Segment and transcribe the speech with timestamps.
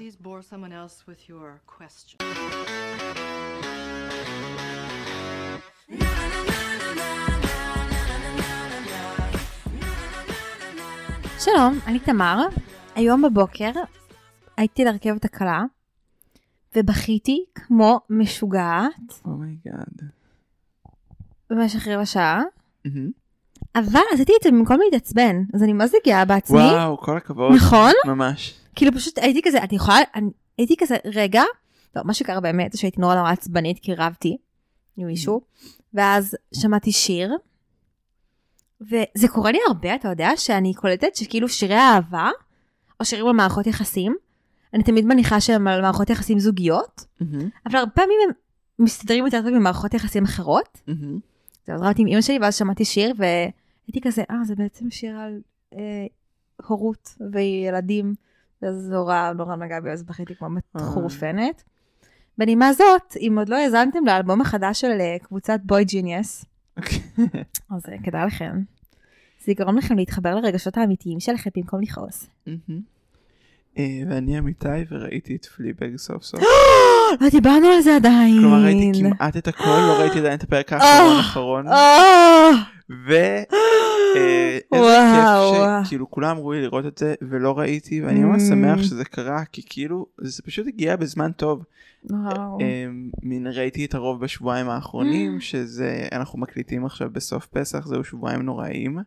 [0.00, 2.18] Please bore someone else with your question.
[11.38, 12.46] שלום, אני תמר.
[12.94, 13.70] היום בבוקר
[14.56, 15.62] חיכיתי לרכבת הקלה,
[16.76, 20.10] ובכיתי כמו משוגעת oh my god.
[21.50, 22.42] במשך רבע שעה,
[23.74, 26.58] אבל עשיתי את זה במקום להתעצבן, אז אני מה זה גאה בעצמי.
[26.58, 27.52] וואו, כל הכבוד.
[27.56, 27.92] נכון?
[28.06, 28.59] ממש.
[28.80, 31.42] כאילו פשוט הייתי כזה, את יכולה, אני, הייתי כזה, רגע,
[31.96, 34.36] לא, מה שקרה באמת זה שהייתי נורא נורא עצבנית כי רבתי
[34.96, 35.40] עם מישהו,
[35.94, 37.36] ואז שמעתי שיר,
[38.80, 42.30] וזה קורה לי הרבה, אתה יודע, שאני קולטת שכאילו שירי אהבה,
[43.00, 44.16] או שירים על מערכות יחסים,
[44.74, 48.34] אני תמיד מניחה שהם על מערכות יחסים זוגיות, מהמם, אבל הרבה פעמים הם
[48.84, 50.80] מסתדרים יותר טוב ממערכות יחסים אחרות.
[50.86, 51.18] מהמם.
[51.68, 55.40] אז רבתי עם אמא שלי, ואז שמעתי שיר, והייתי כזה, אה, זה בעצם שיר על
[55.74, 56.06] אה,
[56.66, 58.14] הורות וילדים.
[58.60, 61.62] זה נורא נורא נגע בי, אז בכיתי כמו מחורפנת.
[62.38, 66.44] בנימה זאת, אם עוד לא האזנתם לאלבום החדש של אה, קבוצת בוי ג'יניאס,
[67.70, 68.62] אז אה, כדאי לכם.
[69.44, 72.26] זה יגרום לכם להתחבר לרגשות האמיתיים שלכם במקום לכעוס.
[73.78, 76.40] אה, ואני אמיתי וראיתי את פליבג סוף סוף.
[77.20, 78.38] לא דיברנו על זה עדיין.
[78.40, 81.68] כלומר ראיתי כמעט את הכל, לא ראיתי עדיין את הפרק האחרון האחרון.
[81.68, 82.50] אה,
[83.08, 83.12] ו...
[84.16, 85.52] אה, איזה וואו.
[85.52, 88.48] כיף שכאילו כולם אמרו לי לראות את זה ולא ראיתי ואני ממש Mm.
[88.48, 91.64] שמח שזה קרה כי כאילו זה פשוט הגיע בזמן טוב.
[92.12, 92.16] אה,
[93.22, 98.98] מין ראיתי את הרוב בשבועיים האחרונים שזה אנחנו מקליטים עכשיו בסוף פסח זהו שבועיים נוראים.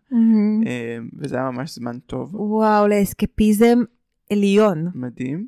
[0.68, 3.80] אה, וזה היה ממש זמן טוב וואו, לאסקפיזם
[4.32, 4.92] עליון.
[4.96, 5.48] מדהים.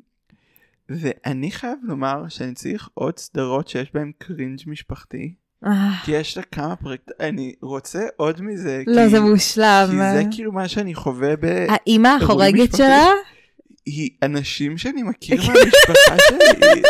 [0.88, 5.34] ואני חייב לומר שאני צריך עוד סדרות שיש בהן קרינג' משפחתי
[5.66, 5.70] אה,
[6.04, 9.86] כי יש לה כמה פרקט אני רוצה עוד מזה לא, כי- זה מושלם.
[9.90, 11.44] כי זה כאילו מה שאני חווה ב...
[11.68, 12.76] האימא החורגת.
[12.76, 13.06] שלה?
[13.86, 16.82] היא אנשים שאני מכיר מהמשפחה שלי.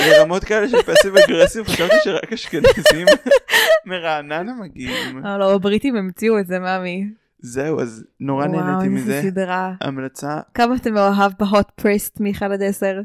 [0.00, 3.06] לרמות כאלה של פסיב אגרסיב חשבתי שרק אשכנזים
[3.86, 5.18] מרעננה מגיעים.
[5.38, 7.06] לא, הבריטים המציאו את זה, מאמי.
[7.46, 9.30] זהו אז נורא וואו, נהניתי איזה מזה.
[9.30, 9.74] סדרה.
[9.80, 13.00] המלצה כמה אתה מאוהב בהוט פריסט מ-1 עד 10?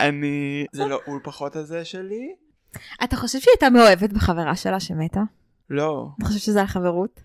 [0.00, 2.34] אני זה לא הוא פחות הזה שלי
[3.04, 5.22] אתה חושב שהיא הייתה מאוהבת בחברה שלה שמתה?
[5.70, 7.20] לא אתה חושב שזה החברות?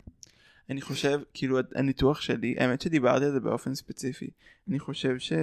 [0.69, 4.29] אני חושב כאילו הניתוח שלי האמת שדיברתי על זה באופן ספציפי
[4.69, 5.33] אני חושב ש...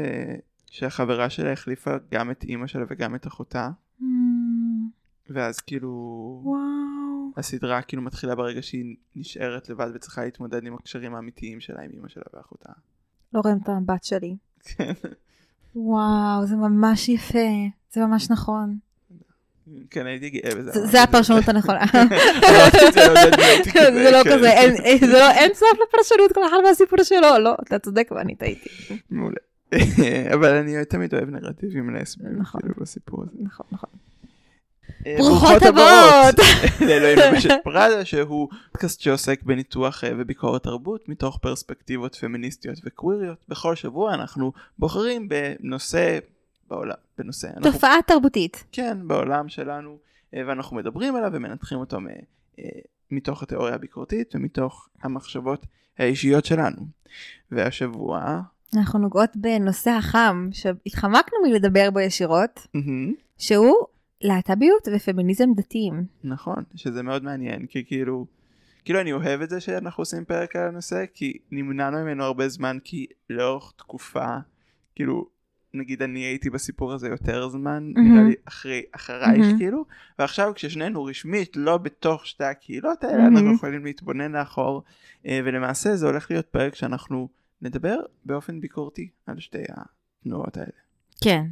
[0.71, 3.71] שהחברה שלה החליפה גם את אימא שלה וגם את אחותה
[5.31, 5.91] ואז כאילו
[6.45, 7.00] וואו.
[7.37, 12.09] הסדרה כאילו מתחילה ברגע שהיא נשארת לבד וצריכה להתמודד עם הקשרים האמיתיים שלה עם אמא
[12.09, 12.73] שלה ואחותה.
[13.35, 14.37] לא רואים את המבט שלי.
[14.65, 14.93] כן.
[15.77, 17.49] וואו, זה ממש יפה.
[17.93, 18.77] זה ממש נכון.
[19.91, 20.71] כן הייתי גאה בזה.
[20.87, 21.85] זה- את הפרשנות הנכונה.
[21.93, 23.01] זה
[23.73, 24.31] כן, זה לא כן.
[24.37, 27.39] כזה, אין- זה לא, אין סוף לפרשנות כל אחד מהסיפור שלו.
[27.41, 28.69] לא, אתה צודק ואני טעיתי.
[29.11, 29.37] מעולה.
[30.35, 32.61] אבל אני תמיד אוהב נרטיבים לסביים נכון.
[32.61, 33.33] כאילו בסיפור הזה.
[33.43, 33.91] נכון, נכון.
[35.19, 36.35] ברוכות הבאות.
[36.89, 43.45] לאלוהים למשת פראדה שהוא פודקאסט שעוסק בניתוח אה, וביקורת תרבות מתוך פרספקטיבות פמיניסטיות וקוויריות.
[43.49, 46.19] בכל שבוע אנחנו בוחרים בנושא
[46.71, 47.49] בעולם, בנושא.
[47.57, 48.65] אנחנו תופעה תרבותית.
[48.73, 49.99] כן, בעולם שלנו,
[50.35, 51.99] אה, ואנחנו מדברים עליו ומנתחים אותו
[52.59, 52.65] אה,
[53.11, 55.67] מתוך התיאוריה הביקורתית ומתוך המחשבות
[55.99, 56.87] האישיות שלנו.
[57.51, 58.41] והשבוע,
[58.77, 62.67] אנחנו נוגעות בנושא החם שהתחמקנו מלדבר בו ישירות,
[63.39, 63.75] שהוא
[64.23, 66.05] להט"ביות ופמיניזם דתיים.
[66.25, 68.27] נכון, שזה מאוד מעניין, כי כאילו,
[68.85, 72.79] כאילו אני אוהב את זה שאנחנו עושים פרק על הנושא, כי נמנענו ממנו הרבה זמן,
[72.85, 74.27] כי לאורך תקופה,
[74.95, 75.27] כאילו,
[75.75, 78.13] נגיד אני הייתי בסיפור הזה יותר זמן, מהמם.
[78.13, 79.59] נראה לי אחרי, אחרייך מהמם.
[79.59, 79.85] כאילו,
[80.19, 83.37] ועכשיו כששנינו רשמית לא בתוך שתי הקהילות האלה, מהמם.
[83.37, 84.83] אנחנו יכולים להתבונן לאחור,
[85.27, 87.29] אה, ולמעשה זה הולך להיות פרק שאנחנו
[87.63, 89.63] נדבר באופן ביקורתי על שתי
[90.23, 90.71] התנועות האלה.
[91.21, 91.47] כן.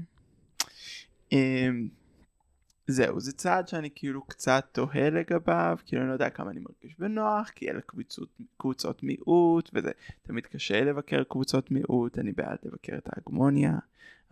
[2.90, 6.98] זהו, זה צעד שאני כאילו קצת תוהה לגביו, כאילו אני לא יודע כמה אני מרגיש
[6.98, 9.90] בנוח, כי אלה קבוצות, קבוצות מיעוט, וזה
[10.22, 13.72] תמיד קשה לבקר קבוצות מיעוט, אני בעד לבקר את ההגמוניה,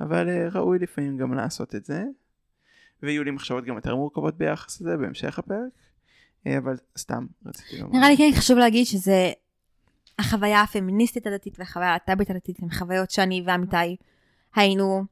[0.00, 2.05] אבל אה, ראוי לפעמים גם לעשות את זה,
[3.03, 5.73] ויהיו לי מחשבות גם יותר מורכבות ביחס לזה בהמשך הפרק,
[6.47, 7.99] אה, אבל סתם רציתי לומר.
[7.99, 9.32] נראה לי כן חשוב להגיד שזה
[10.19, 13.97] החוויה הפמיניסטית הדתית והחוויה הלהט"בית הדתית הן חוויות שאני ועמיתי
[14.55, 15.05] היינו,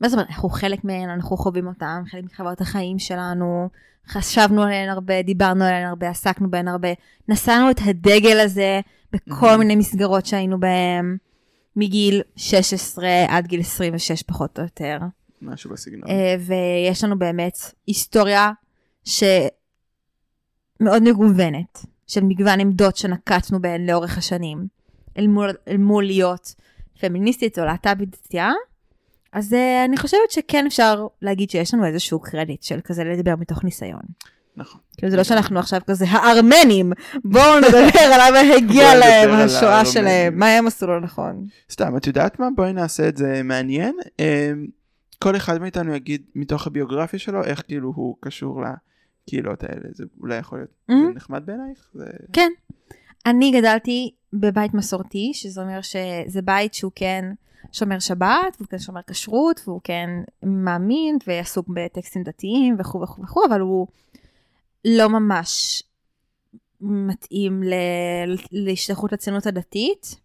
[0.00, 3.68] מה זאת אומרת, אנחנו חלק מהן, אנחנו חווים אותן, חלק מחוויות החיים שלנו,
[4.08, 6.88] חשבנו עליהן הרבה, דיברנו עליהן הרבה, עסקנו בהן הרבה,
[7.28, 8.80] נשאנו את הדגל הזה
[9.12, 9.56] בכל Mhm.
[9.56, 11.16] מיני מסגרות שהיינו בהן,
[11.76, 14.98] מגיל 16 עד גיל 26 פחות או יותר.
[15.42, 16.10] משהו בסגנון.
[16.10, 18.50] אה, ויש לנו באמת היסטוריה
[19.04, 19.42] שמאוד
[21.02, 24.66] מגוונת, של מגוון עמדות שנקטנו בהן לאורך השנים,
[25.18, 26.54] אל מול, אל מול להיות
[27.00, 28.50] פמיניסטית או להט"בית דתייה,
[29.32, 33.64] אז אה, אני חושבת שכן אפשר להגיד שיש לנו איזשהו קרדיט של כזה לדבר מתוך
[33.64, 34.00] ניסיון.
[34.56, 34.80] נכון.
[34.96, 36.92] כאילו זה לא שאנחנו עכשיו כזה הארמנים,
[37.24, 39.84] בואו נדבר על למה הגיע להם השואה.
[39.84, 41.46] שלהם, מה הם עשו לא נכון.
[41.70, 42.48] סתם, את יודעת מה?
[42.56, 43.94] בואי נעשה את זה מעניין.
[44.18, 44.24] אמ,
[45.18, 48.62] כל אחד מאיתנו יגיד מתוך הביוגרפיה שלו איך כאילו הוא קשור
[49.26, 49.88] לקהילות האלה.
[49.92, 51.16] זה אולי יכול להיות זה Mhm.
[51.16, 51.90] נחמד בעינייך?
[52.32, 52.50] כן.
[53.26, 57.24] אני גדלתי בבית מסורתי, שזה אומר שזה בית שהוא כן
[57.72, 60.10] שומר שבת, והוא כן שומר כשרות, והוא כן
[60.42, 63.86] מאמין ועסוק בטקסטים דתיים וכו' וכו' וכו', אבל הוא
[64.84, 65.82] לא ממש
[66.80, 70.20] מתאים ל- להשתייכות לציונות הדתית,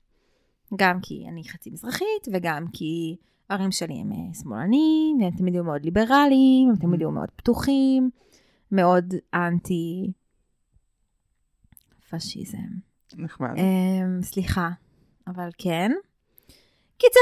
[0.76, 3.16] גם כי אני חצי מזרחית, וגם כי
[3.50, 8.10] ההורים שלי הם אה, שמאלנים, והם תמיד היו מאוד ליברליים, הם תמיד היו מאוד פתוחים,
[8.72, 10.12] מאוד אנטי
[12.10, 12.58] פשיזם.
[13.18, 13.50] נחמד.
[13.58, 14.70] אמ, סליחה,
[15.28, 15.92] אבל כן.
[16.98, 17.20] קיצר,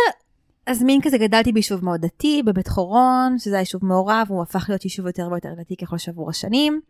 [0.68, 4.66] אז מין כזה גדלתי ביישוב מאוד דתי, בבית חורון, שזה היה יישוב מעורב, הוא הפך
[4.70, 6.81] להיות יישוב יותר ויותר דתי ככל שעברו השנים.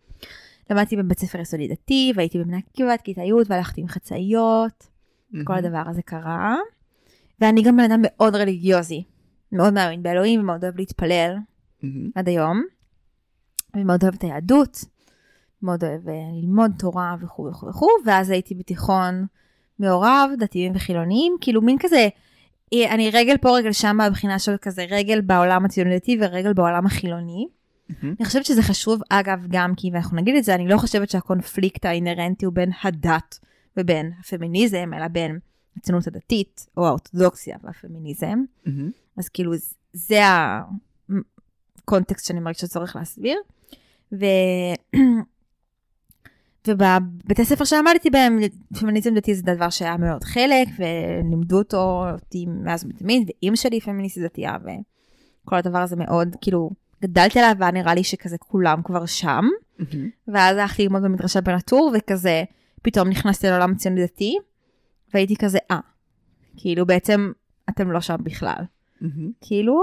[0.69, 4.88] למדתי בבית ספר יסודי דתי, והייתי בבני עקיבא עד כיתה י' והלכתי עם חצאיות,
[5.44, 5.57] כל Mhm.
[5.57, 6.56] הדבר הזה קרה.
[7.41, 9.03] ואני גם בן אדם מאוד רליגיוזי,
[9.51, 11.35] מאוד מאמין באלוהים ומאוד אוהב להתפלל
[11.81, 11.85] Mhm.
[12.15, 12.63] עד היום,
[13.75, 14.85] ומאוד אוהב את היהדות,
[15.62, 19.25] מאוד אוהב אה, ללמוד תורה וכו' וכו' וכו', ואז הייתי בתיכון
[19.80, 22.07] מעורב, דתיים וחילוניים, כאילו מין כזה,
[22.73, 27.47] אני רגל פה רגל שם מבחינה של כזה רגל בעולם הציוני דתי ורגל בעולם החילוני.
[27.89, 27.93] Mhm.
[28.03, 31.85] אני חושבת שזה חשוב, אגב, גם כי, ואנחנו נגיד את זה, אני לא חושבת שהקונפליקט
[31.85, 33.39] האינהרנטי הוא בין הדת
[33.77, 35.39] ובין הפמיניזם, אלא בין
[35.77, 38.43] הציונות הדתית, או האורתודוקסיה והפמיניזם.
[38.65, 38.69] Mhm.
[39.17, 39.51] אז כאילו
[39.93, 40.21] זה
[41.79, 43.37] הקונטקסט שאני מרגישה שצריך להסביר.
[44.11, 44.25] ו...
[46.68, 48.39] ובבתי ספר שלמדתי בהם,
[48.80, 54.24] פמיניזם דתי זה דבר שהיה מאוד חלק, ולימדו אותו אותי מאז ומתמיד, ואימא שלי פמיניסטית
[54.24, 56.69] דתייה, וכל הדבר הזה מאוד, כאילו,
[57.01, 59.45] גדלתי עליו, והיה נראה לי שכזה כולם כבר שם.
[59.80, 59.83] Mhm.
[60.27, 62.44] ואז הלכתי ללמוד במדרשה בנטור, וכזה,
[62.81, 64.38] פתאום נכנסתי לעולם הציוני דתי,
[65.13, 65.80] והייתי כזה, אה,
[66.57, 67.31] כאילו בעצם
[67.69, 68.63] אתם לא שם בכלל.
[69.01, 69.06] Mhm.
[69.42, 69.81] כאילו,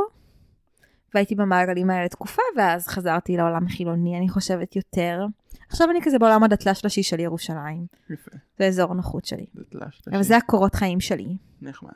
[1.15, 5.27] והייתי במעגלים האלה תקופה, ואז חזרתי לעולם החילוני, אני חושבת יותר.
[5.69, 8.31] עכשיו אני כזה בעולם הדתל"ש של ירושלים, יפה.
[8.59, 9.47] זה אזור הנוחות שלי.
[9.55, 10.23] זה תלש, אבל.
[10.23, 11.37] זה הקורות חיים שלי.
[11.63, 11.91] נחמד.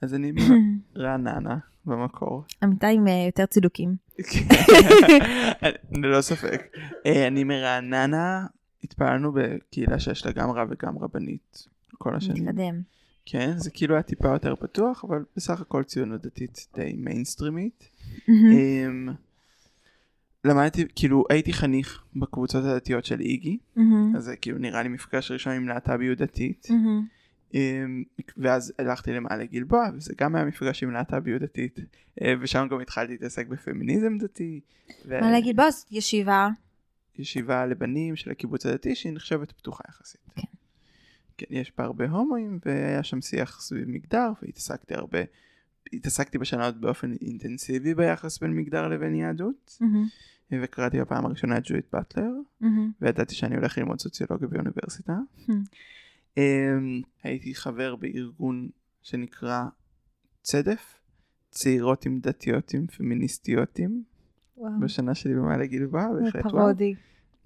[0.00, 1.56] אז אני מרעננה
[1.86, 2.44] במקור.
[2.64, 3.96] אמיתי עם אה, יותר צידוקים.
[6.02, 6.76] ללא ספק.
[7.06, 8.46] אה, אני מרעננה,
[8.84, 11.68] התפעלנו בקהילה שיש לה גם רב וגם רבנית
[11.98, 12.44] כל השנים.
[12.44, 12.82] מתקדם.
[13.26, 17.88] כן, זה כאילו היה טיפה יותר פתוח, אבל בסך הכל ציונות דתית די מיינסטרימית.
[18.28, 19.08] אמ,
[20.44, 23.58] למדתי, כאילו הייתי חניך בקבוצות הדתיות של איגי.
[24.16, 26.68] אז זה כאילו נראה לי מפגש ראשון עם להט"ביות דתית.
[27.54, 28.02] אמ,
[28.36, 31.80] ואז הלכתי למעלה גלבוע, וזה גם היה מפגש עם להט"ביות דתית,
[32.22, 34.60] אה, ושם גם התחלתי להתעסק בפמיניזם דתי.
[35.06, 35.86] ו- מה להגיד בוס?
[35.90, 36.48] ישיבה.
[37.18, 40.20] ישיבה לבנים של הקיבוץ הדתי שהיא נחשבת פתוחה יחסית.
[40.36, 40.42] כן.
[41.38, 45.18] כן, יש בה הרבה הומואים והיה שם שיח סביב מגדר והתעסקתי הרבה,
[45.92, 50.06] התעסקתי בשנה הזאת באופן אינטנסיבי ביחס בין מגדר לבין יהדות מהמם.
[50.62, 52.92] וקראתי בפעם הראשונה את ג'ואית באטלר מהמם.
[53.00, 55.16] וידעתי שאני הולך ללמוד סוציולוגיה באוניברסיטה.
[55.38, 55.52] Hmm.
[56.36, 58.68] אמ, הייתי חבר בארגון
[59.02, 59.64] שנקרא
[60.42, 60.98] צדף,
[61.50, 63.80] צעירות עם דתיות עם פמיניסטיות
[64.56, 64.80] וואו.
[64.80, 66.56] בשנה שלי במעלה גלבוע, זה בהחלט וואו.
[66.56, 66.94] פרודי.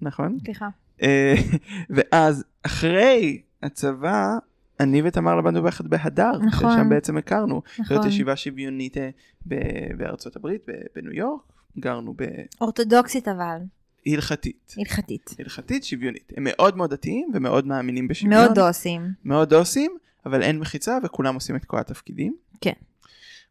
[0.01, 0.37] נכון?
[0.45, 0.69] סליחה.
[1.01, 1.35] אה,
[1.95, 4.37] ואז אחרי הצבא
[4.79, 6.75] אני ותמר למדנו ביחד בהדר, נכון.
[6.75, 7.61] ששם בעצם הכרנו.
[7.77, 8.07] זאת נכון.
[8.07, 9.09] ישיבה שוויונית אה,
[9.47, 11.41] ב- בארצות הברית, ב- בניו יורק,
[11.79, 12.15] גרנו
[12.61, 13.57] אורתודוקסית אבל,
[14.05, 14.75] בהלכתית.
[14.77, 15.35] הלכתית.
[15.39, 16.33] הלכתית שוויונית.
[16.37, 18.41] הם מאוד מאוד דתיים ומאוד מאמינים בשוויון.
[18.41, 19.01] מאוד דוסים.
[19.25, 22.35] מאוד עושים, אבל אין מחיצה וכולם עושים את כל התפקידים.
[22.61, 22.73] כן.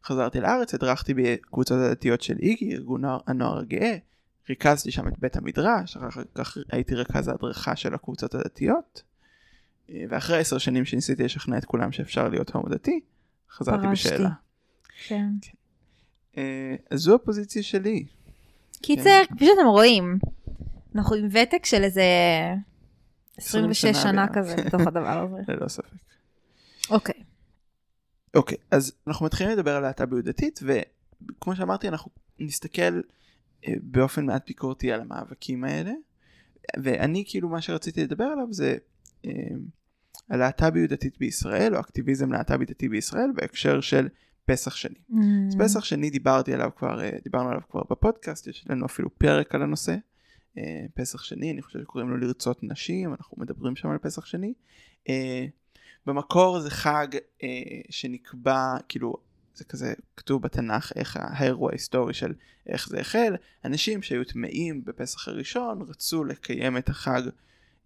[0.05, 3.97] חזרתי לארץ, הדרכתי בקבוצות הדתיות של איגי, ארגון הנוער הגאה.
[4.49, 9.03] ריכזתי שם את בית המדרש, אחר כך הייתי רכז ההדרכה של הקבוצות הדתיות.
[10.09, 12.99] ואחרי עשר שנים שניסיתי לשכנע את כולם שאפשר להיות הומו דתי,
[13.51, 14.09] חזרתי פרשתי.
[14.09, 14.29] בשאלה.
[15.07, 15.29] כן.
[16.37, 18.05] אה, אז זו הפוזיציה שלי.
[18.81, 20.19] קיצר, כפי שאתם רואים,
[20.95, 22.03] אנחנו עם ותק של איזה
[23.37, 24.27] 26 שנה שנה.
[24.33, 25.37] כזה בתוך הדבר הזה.
[25.53, 25.85] ללא ספק.
[26.89, 27.23] אוקיי.
[28.35, 33.01] אוקיי, אז אנחנו מתחילים לדבר על להט"ביות דתית, וכמו שאמרתי, אנחנו נסתכל
[33.67, 35.91] אה, באופן מעט ביקורתי על המאבקים האלה,
[36.77, 38.77] ואני כאילו מה שרציתי לדבר עליו זה
[40.29, 44.07] הלהט"ביות דתית בישראל, או אקטיביזם להט"בי דתי בישראל, בהקשר של
[44.45, 44.99] פסח שני.
[45.47, 45.63] אז Mm.
[45.63, 49.61] פסח שני דיברתי עליו כבר, אה, דיברנו עליו כבר בפודקאסט, יש לנו אפילו פרק על
[49.61, 49.95] הנושא.
[50.57, 54.53] אה, פסח שני, אני חושב שקוראים לו לרצות נשים, אנחנו מדברים שם על פסח שני.
[55.09, 55.45] אה,
[56.05, 57.07] במקור זה חג
[57.43, 57.49] אה,
[57.89, 59.15] שנקבע, כאילו,
[59.55, 62.33] זה כזה כתוב בתנ"ך איך האירוע ההיסטורי של
[62.67, 63.35] איך זה החל.
[63.65, 67.21] אנשים שהיו טמאים בפסח הראשון רצו לקיים את החג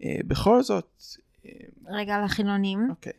[0.03, 1.03] אה, בכל זאת.
[1.87, 2.87] רגע לחילונים.
[2.89, 3.13] אוקיי,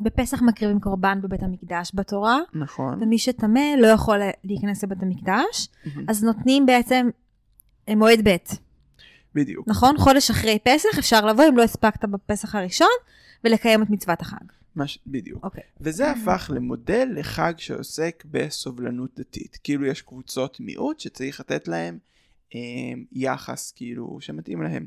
[0.00, 3.02] בפסח מקריבים קורבן בבית המקדש בתורה, נכון.
[3.02, 6.04] ומי שטמא לא יכול להיכנס לבית המקדש, מהמם.
[6.08, 7.08] אז נותנים בעצם
[7.88, 8.36] אה, מועד ב',
[9.34, 9.68] בדיוק.
[9.68, 9.98] נכון?
[9.98, 12.88] חודש אחרי פסח אפשר לבוא אם לא הספקת בפסח הראשון
[13.44, 14.44] ולקיים את מצוות החג.
[14.76, 14.98] מש...
[15.06, 15.44] בדיוק.
[15.44, 15.62] אוקיי.
[15.80, 19.58] וזה הפך למודל לחג שעוסק בסובלנות דתית.
[19.64, 21.98] כאילו יש קבוצות מיעוט שצריך לתת להם
[22.54, 22.60] אה,
[23.12, 24.86] יחס כאילו שמתאים להם.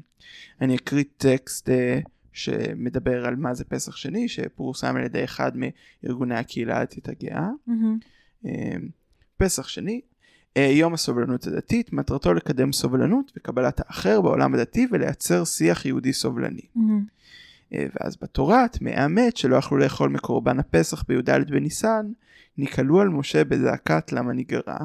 [0.61, 1.99] אני אקריא טקסט אה,
[2.33, 7.49] שמדבר על מה זה פסח שני, שפורסם על ידי אחד מארגוני הקהילה הדתית הגאה.
[8.45, 8.75] אה,
[9.37, 10.01] פסח שני,
[10.57, 16.67] אה, יום הסובלנות הדתית, מטרתו לקדם סובלנות וקבלת האחר בעולם הדתי ולייצר שיח יהודי סובלני.
[17.73, 22.05] אה, ואז בתורה, טמאי המת שלא יכלו לאכול מקורבן הפסח בי"ד בניסן,
[22.57, 24.77] נקהלו על משה בזעקת למה נגרע,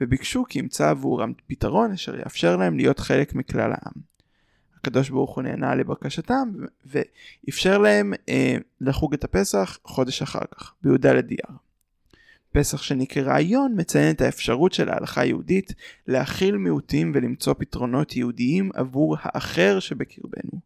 [0.00, 4.11] וביקשו כי ימצא עבורם פתרון אשר יאפשר להם להיות חלק מכלל העם.
[4.82, 6.48] הקדוש ברוך הוא נענה לבקשתם
[6.86, 11.58] ואפשר להם אה, לחוג את הפסח חודש אחר כך, בי"ד אייר.
[12.52, 15.74] פסח שני כרעיון מציין את האפשרות של ההלכה היהודית
[16.06, 20.60] להכיל מיעוטים ולמצוא פתרונות יהודיים עבור האחר שבקרבנו.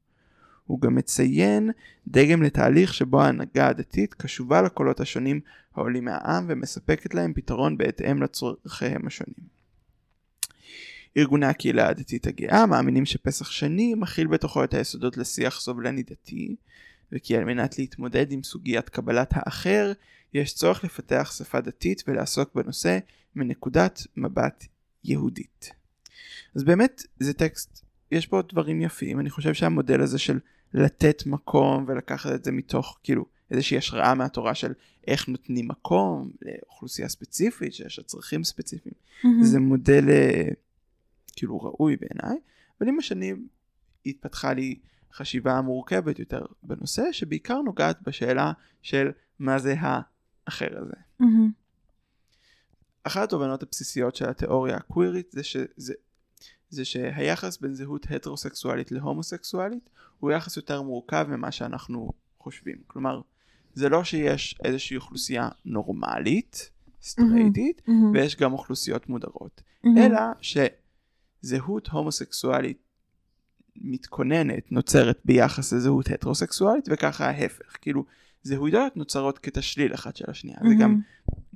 [0.66, 1.70] הוא גם מציין
[2.08, 5.40] דגם לתהליך שבו ההנהגה הדתית קשובה לקולות השונים
[5.75, 9.55] העולים מהעם ומספקת להם פתרון בהתאם לצורכיהם השונים.
[11.16, 16.56] ארגוני הקהילה הדתית הגאה מאמינים שפסח שני מכיל בתוכו את היסודות לשיח סובלני דתי,
[17.12, 19.92] וכי על מנת להתמודד עם סוגיית קבלת האחר,
[20.35, 22.99] יש צורך לפתח שפה דתית ולעסוק בנושא
[23.37, 24.64] מנקודת מבט
[25.04, 25.70] יהודית.
[26.54, 30.38] אז באמת זה טקסט, יש בו דברים יפים, אני חושב שהמודל הזה של
[30.75, 34.73] לתת מקום ולקחת את זה מתוך כאילו איזושהי השראה מהתורה של
[35.06, 38.94] איך נותנים מקום לאוכלוסייה ספציפית שיש לה צרכים ספציפיים,
[39.42, 40.49] זה מודל אה,
[41.36, 42.38] כאילו ראוי בעיניי,
[42.80, 43.48] אבל עם השנים
[44.06, 44.78] התפתחה לי
[45.12, 48.52] חשיבה מורכבת יותר בנושא שבעיקר נוגעת בשאלה
[48.82, 50.94] של מה זה האחר הזה.
[53.02, 55.94] אחת התובנות הבסיסיות של התיאוריה הקווירית זה, שזה,
[56.68, 62.76] זה שהיחס בין זהות הטרוסקסואלית להומוסקסואלית הוא יחס יותר מורכב ממה שאנחנו חושבים.
[62.86, 63.20] כלומר,
[63.74, 66.70] זה לא שיש איזושהי אוכלוסייה נורמלית,
[67.02, 69.62] סטרייטית, ויש גם אוכלוסיות מודרות,
[69.98, 70.20] אלא
[71.42, 72.78] שזהות הומוסקסואלית
[73.76, 77.76] מתכוננת, נוצרת ביחס לזהות הטרוסקסואלית, וככה ההפך.
[77.80, 78.04] כאילו,
[78.42, 80.58] זהויות נוצרות כתשליל אחת של השנייה.
[80.68, 81.00] זה גם,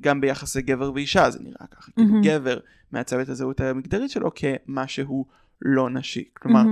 [0.00, 1.92] גם ביחס לגבר ואישה זה נראה ככה.
[1.92, 2.22] כאילו, מהמם.
[2.24, 2.58] גבר
[2.92, 5.26] מעצב את הזהות המגדרית שלו כמשהו
[5.62, 6.28] לא נשי.
[6.34, 6.62] כלומר,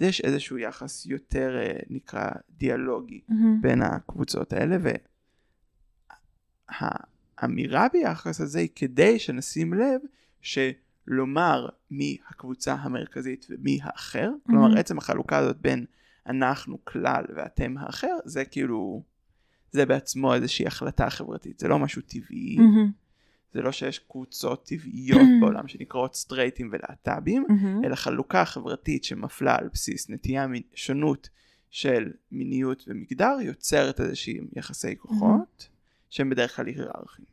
[0.00, 3.20] יש איזשהו יחס יותר, אה, נקרא, דיאלוגי
[3.60, 4.76] בין הקבוצות האלה,
[7.40, 10.00] והאמירה ביחס הזה היא כדי שנשים לב
[11.06, 14.76] שלומר מי הקבוצה המרכזית ומי האחר, כלומר מהמם.
[14.76, 15.84] עצם החלוקה הזאת בין
[16.26, 19.02] אנחנו כלל ואתם האחר, זה כאילו,
[19.72, 22.58] זה בעצמו איזושהי החלטה חברתית, זה לא משהו טבעי,
[23.54, 27.44] זה לא שיש קבוצות טבעיות בעולם שנקראות סטרייטים ולהט"בים,
[27.84, 31.28] אלא חלוקה חברתית שמפלה על בסיס נטייה שונות
[31.70, 35.68] של מיניות ומגדר יוצרת איזושהי יחסי כוחות
[36.10, 37.26] שהם בדרך כלל היררכיים.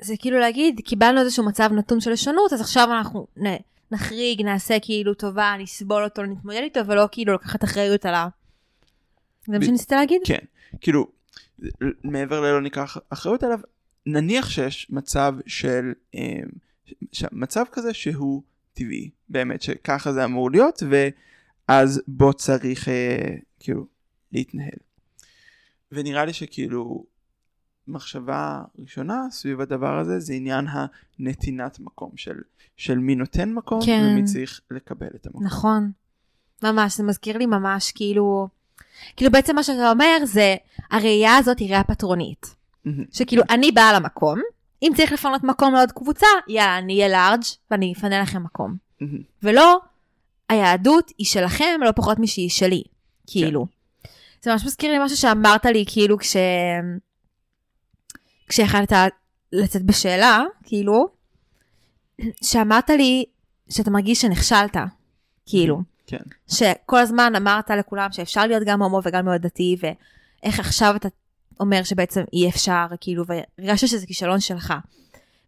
[0.00, 3.46] זה כאילו להגיד, קיבלנו איזשהו מצב נתון של שונות, אז עכשיו אנחנו נ,
[3.92, 8.28] נחריג, נעשה כאילו טובה, נסבול אותו, נתמודד איתו, ולא כאילו לקחת אחריות על ה...
[9.46, 10.20] זה מה שניסית להגיד?
[10.24, 10.44] כן,
[10.80, 11.06] כאילו,
[12.04, 13.60] מעבר ללא ניקח אחריות עליו,
[14.06, 15.92] נניח שיש מצב של,
[17.12, 18.42] ש- מצב כזה שהוא
[18.74, 23.86] טבעי, באמת, שככה זה אמור להיות, ואז בו צריך אה, כאילו
[24.32, 24.78] להתנהל.
[25.92, 27.04] ונראה לי שכאילו
[27.90, 30.66] מחשבה ראשונה סביב הדבר הזה זה עניין
[31.18, 32.36] הנתינת מקום של,
[32.76, 34.08] של מי נותן מקום כן.
[34.10, 35.44] ומי צריך לקבל את המקום.
[35.44, 35.90] נכון.
[36.62, 38.48] ממש, זה מזכיר לי ממש כאילו...
[39.16, 40.56] כאילו בעצם מה שאתה אומר זה,
[40.90, 42.54] הראייה הזאת היא ראייה פטרונית.
[43.12, 44.40] שכאילו אני באה למקום,
[44.82, 48.76] אם צריך לפנות מקום לעוד קבוצה, יאללה, אני אהיה לארג' ואני אפנה לכם מקום.
[49.42, 49.78] ולא,
[50.48, 52.82] היהדות היא שלכם לא פחות משהיא שלי,
[53.26, 53.66] כאילו.
[54.42, 56.36] זה ממש מזכיר לי משהו שאמרת לי, כאילו, כש...
[58.50, 59.12] כשהחלטת
[59.52, 61.08] לצאת בשאלה, כאילו,
[62.42, 63.24] שאמרת לי
[63.68, 64.76] שאתה מרגיש שנכשלת,
[65.46, 65.82] כאילו.
[66.06, 66.16] כן.
[66.48, 71.08] שכל הזמן אמרת לכולם שאפשר להיות גם הומו וגם מאוד דתי, ואיך עכשיו אתה
[71.60, 74.74] אומר שבעצם אי אפשר, כאילו, והרגשת שזה כישלון שלך.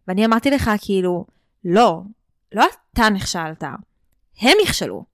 [0.07, 1.25] ואני אמרתי לך, כאילו,
[1.65, 2.01] לא,
[2.53, 3.63] לא אתה נכשלת,
[4.41, 5.05] הם נכשלו.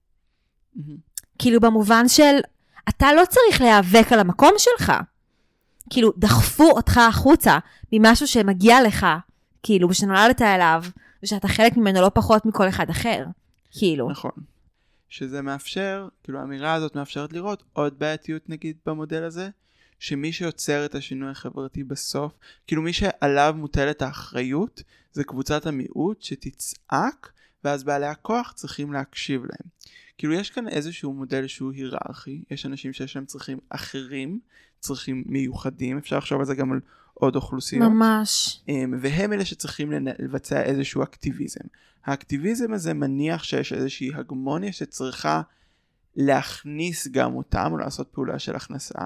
[0.74, 0.96] מהמם.
[1.38, 2.36] כאילו, במובן של,
[2.88, 4.92] אתה לא צריך להיאבק על המקום שלך.
[5.90, 7.58] כאילו, דחפו אותך החוצה
[7.92, 9.06] ממשהו שמגיע לך,
[9.62, 10.84] כאילו, ושנולדת אליו,
[11.22, 13.24] ושאתה חלק ממנו לא פחות מכל אחד אחר,
[13.70, 14.10] כאילו.
[14.10, 14.30] נכון.
[15.08, 19.48] שזה מאפשר, כאילו האמירה הזאת מאפשרת לראות עוד בעייתיות נגיד במודל הזה,
[19.98, 22.32] שמי שיוצר את השינוי החברתי בסוף,
[22.66, 24.82] כאילו מי שעליו מוטלת האחריות,
[25.12, 27.32] זה קבוצת המיעוט שתצעק,
[27.64, 29.70] ואז בעלי הכוח צריכים להקשיב להם.
[30.18, 34.40] כאילו יש כאן איזשהו מודל שהוא היררכי, יש אנשים שיש להם צרכים אחרים,
[34.80, 36.80] צרכים מיוחדים, אפשר לחשוב על זה גם על
[37.14, 37.88] עוד אוכלוסיות.
[37.88, 38.60] ממש.
[38.68, 41.64] אמ, והם אלה שצריכים לבצע איזשהו אקטיביזם.
[42.04, 45.42] האקטיביזם הזה מניח שיש איזושהי הגמוניה שצריכה
[46.16, 48.98] להכניס גם אותם, או לעשות פעולה של הכנסה,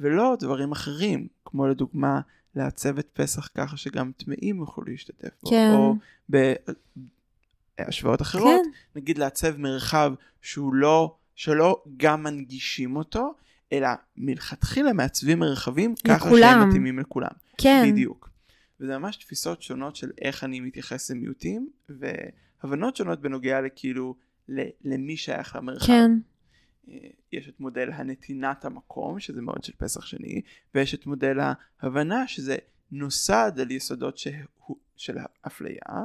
[0.00, 2.20] ולא דברים אחרים, כמו לדוגמה
[2.54, 5.74] לעצב את פסח ככה שגם טמאים יוכלו להשתתף בו, כן.
[5.74, 5.96] או
[7.78, 13.34] בהשוואות אחרות, כן, נגיד לעצב מרחב שהוא לא, שלא גם מנגישים אותו,
[13.72, 16.58] אלא מלכתחילה מעצבים מרחבים ככה לכולם.
[16.60, 17.30] שהם מתאימים לכולם.
[17.58, 17.88] כן.
[17.92, 18.30] בדיוק.
[18.80, 24.14] וזה ממש תפיסות שונות של איך אני מתייחס למיעוטים, והבנות שונות בנוגע לכאילו,
[24.48, 25.86] ל- למי שייך למרחב.
[25.86, 26.10] כן.
[26.88, 26.96] אה,
[27.32, 30.40] יש את מודל הנתינת המקום, שזה מאוד של פסח שני,
[30.74, 31.38] ויש את מודל
[31.80, 32.56] ההבנה, שזה
[32.92, 36.04] נוסד על יסודות שהוא, של האפליה,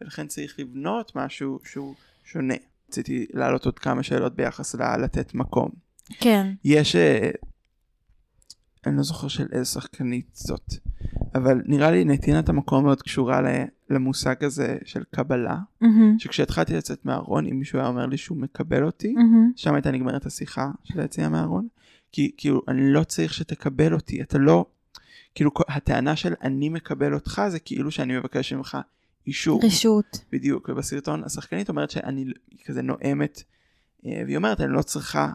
[0.00, 1.94] ולכן צריך לבנות משהו שהוא
[2.24, 2.54] שונה.
[2.88, 5.70] רציתי להעלות עוד כמה שאלות ביחס ללתת מקום.
[6.20, 6.52] כן.
[6.64, 7.30] יש, אה,
[8.86, 10.74] אני לא זוכר של איזה שחקנית זאת,
[11.34, 13.40] אבל נראה לי נתינת המקום מאוד קשורה
[13.90, 16.18] למושג הזה של קבלה, מהמם.
[16.18, 19.52] שכשהתחלתי לצאת מהארון, אם מישהו היה אומר לי שהוא מקבל אותי, מהמם.
[19.56, 21.68] שם הייתה נגמרת השיחה של היציאה מהארון,
[22.12, 24.64] כי כאילו אני לא צריך שתקבל אותי, אתה לא,
[25.34, 28.78] כאילו הטענה של אני מקבל אותך זה כאילו שאני מבקש ממך
[29.26, 29.60] אישור.
[29.64, 30.24] רשות.
[30.32, 32.24] בדיוק, ובסרטון השחקנית אומרת שאני
[32.64, 33.42] כזה נואמת,
[34.06, 35.32] אה, והיא אומרת אני לא צריכה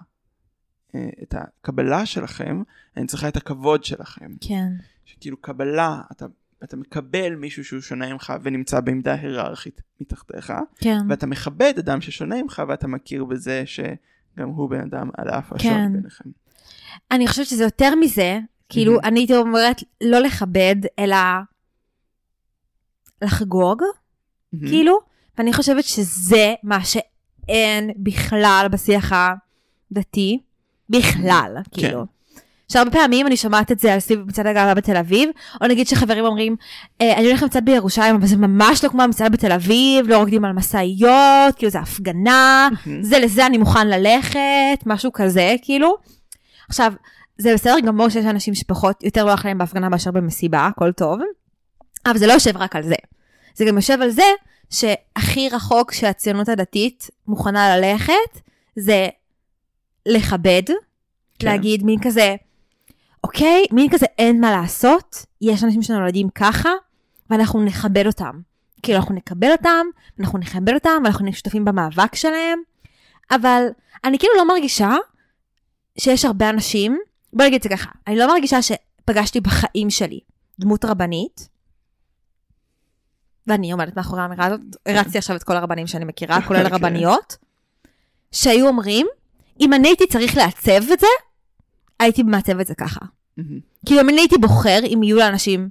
[0.96, 2.64] את הקבלה שלכם,
[2.98, 4.32] אני צריכה את הכבוד שלכם.
[4.42, 4.68] כן.
[5.06, 6.26] שכאילו קבלה, אתה,
[6.64, 10.98] אתה מקבל מישהו שהוא שונה ממך ונמצא בעמדה היררכית מתחתיך, כן.
[11.10, 15.74] ואתה מכבד אדם ששונה ממך ואתה מכיר בזה שגם הוא בן אדם על אף השוני
[15.74, 15.94] כן.
[15.94, 16.30] ביניכם.
[17.12, 19.06] אני חושבת שזה יותר מזה, כאילו, מהמם.
[19.06, 21.16] אני הייתי אומרת לא לכבד, אלא
[23.22, 23.82] לחגוג,
[24.54, 24.68] מהמם.
[24.68, 25.00] כאילו,
[25.38, 29.12] ואני חושבת שזה מה שאין בכלל בשיח
[29.92, 30.40] הדתי,
[30.90, 32.06] בכלל, כאילו.
[32.72, 35.30] שהרבה פעמים אני שומעת את זה על סביב מצעד הגאווה בתל אביב,
[35.62, 36.56] או נגיד שחברים אומרים,
[37.02, 40.46] אה, אני הולך למצעד בירושלים, אבל זה ממש לא כמו המצעד בתל אביב, לא רוקדים
[40.46, 42.70] על משאיות, כאילו זה הפגנה.
[43.02, 45.96] זה לזה אני מוכן ללכת, משהו כזה, כאילו.
[46.70, 46.94] עכשיו,
[47.38, 51.20] זה בסדר גמור שיש אנשים שפחות, יותר נוח להם בהפגנה מאשר במסיבה, הכל טוב,
[52.06, 52.96] אבל זה לא יושב רק על זה.
[53.56, 54.24] זה גם יושב על זה
[54.70, 58.42] שהכי רחוק שהציונות הדתית מוכנה ללכת,
[58.76, 59.08] זה
[60.08, 60.64] לכבד,
[61.40, 61.48] כן.
[61.48, 62.36] להגיד מין כזה,
[63.24, 66.70] אוקיי, מין כזה אין מה לעשות, יש אנשים שנולדים ככה,
[67.30, 68.40] ואנחנו נכבד אותם.
[68.84, 69.86] כאילו, אנחנו נקבל אותם,
[70.20, 72.60] אנחנו נכבד אותם, ואנחנו נהיה שותפים במאבק שלהם,
[73.32, 73.64] אבל
[74.04, 74.96] אני כאילו לא מרגישה
[75.98, 77.00] שיש הרבה אנשים,
[77.34, 80.20] בוא נגיד את זה ככה, אני לא מרגישה שפגשתי בחיים שלי
[80.60, 81.50] דמות רבנית,
[83.48, 86.74] ואני עומדת מאחורי האמירה הזאת, הרצתי עכשיו את כל הרבנים שאני מכירה, כולל אוקיי.
[86.74, 87.38] הרבניות,
[88.32, 89.08] שהיו אומרים,
[89.60, 91.08] אם אני הייתי צריך לעצב את זה,
[92.00, 93.00] הייתי מעצב את זה ככה.
[93.86, 95.70] כאילו, אם אני הייתי בוחר אם יהיו לאנשים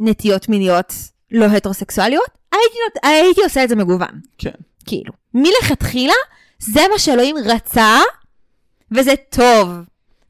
[0.00, 0.92] נטיות מיניות
[1.30, 4.20] לא הטרוסקסואליות, הייתי, הייתי עושה את זה מגוון.
[4.38, 4.50] כן.
[4.86, 6.14] כאילו, מלכתחילה,
[6.58, 7.98] זה מה שאלוהים רצה,
[8.90, 9.68] וזה טוב.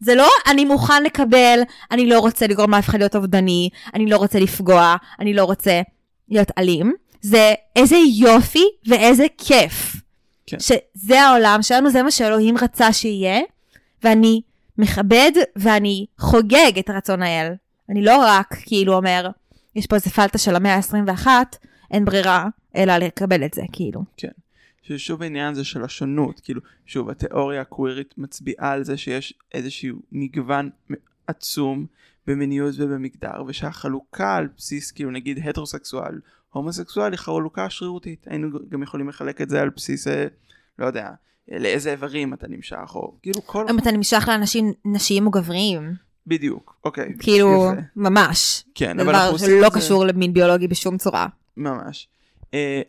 [0.00, 1.60] זה לא אני מוכן לקבל,
[1.90, 5.80] אני לא רוצה לגרום לאף אחד להיות אובדני, אני לא רוצה לפגוע, אני לא רוצה
[6.28, 6.92] להיות אלים.
[7.20, 9.96] זה איזה יופי ואיזה כיף.
[10.48, 10.56] כן.
[10.60, 13.40] שזה העולם שלנו, זה מה שאלוהים רצה שיהיה,
[14.02, 14.40] ואני
[14.78, 17.52] מכבד ואני חוגג את רצון האל.
[17.88, 19.30] אני לא רק כאילו אומר,
[19.74, 21.26] יש פה איזה פלטה של המאה ה-21,
[21.90, 24.04] אין ברירה, אלא לקבל את זה, כאילו.
[24.82, 30.70] ששוב העניין זה של השונות, כאילו, שוב, התיאוריה הקווירית מצביעה על זה שיש איזשהו מגוון
[31.26, 31.86] עצום
[32.26, 36.20] במיניות ובמגדר, ושהחלוקה על בסיס, כאילו, נגיד הטרוסקסואל,
[36.52, 38.26] הומוסקסואל היא חלוקה שרירותית.
[38.30, 40.26] היינו גם יכולים לחלק את זה על בסיס, אה,
[40.78, 41.10] לא יודע,
[41.48, 43.66] לאיזה איברים אתה נמשך, או כאילו כל...
[43.70, 45.94] אם אתה נמשך לאנשים נשיים או גבריים,
[46.26, 47.14] בדיוק, אוקיי.
[47.18, 47.80] כאילו, יפה.
[47.96, 48.64] ממש.
[48.74, 49.78] כן, אבל אנחנו דבר עושים שלא את זה...
[49.78, 51.26] קשור למין ביולוגי בשום צורה.
[51.56, 52.08] ממש.
[52.54, 52.82] אה,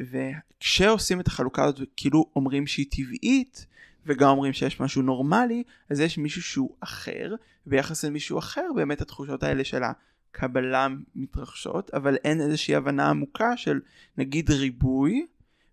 [0.00, 3.66] וכשעושים את החלוקה הזאת כאילו אומרים שהיא טבעית
[4.06, 7.34] וגם אומרים שיש משהו נורמלי אז יש מישהו שהוא אחר
[7.66, 9.82] ביחס למישהו אחר באמת התחושות האלה של
[10.34, 13.80] הקבלה מתרחשות אבל אין איזושהי הבנה עמוקה של
[14.18, 15.26] נגיד ריבוי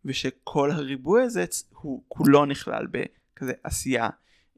[0.06, 1.46] ושכל הריבוי הזה
[1.82, 4.10] הוא כולו נכלל בכזה עשייה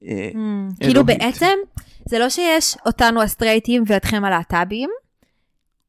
[0.04, 1.06] אה, Mm, כאילו.
[1.06, 1.58] בעצם,
[2.10, 4.90] זה לא שיש אותנו הסטרייטים ואתכם הלהט"בים,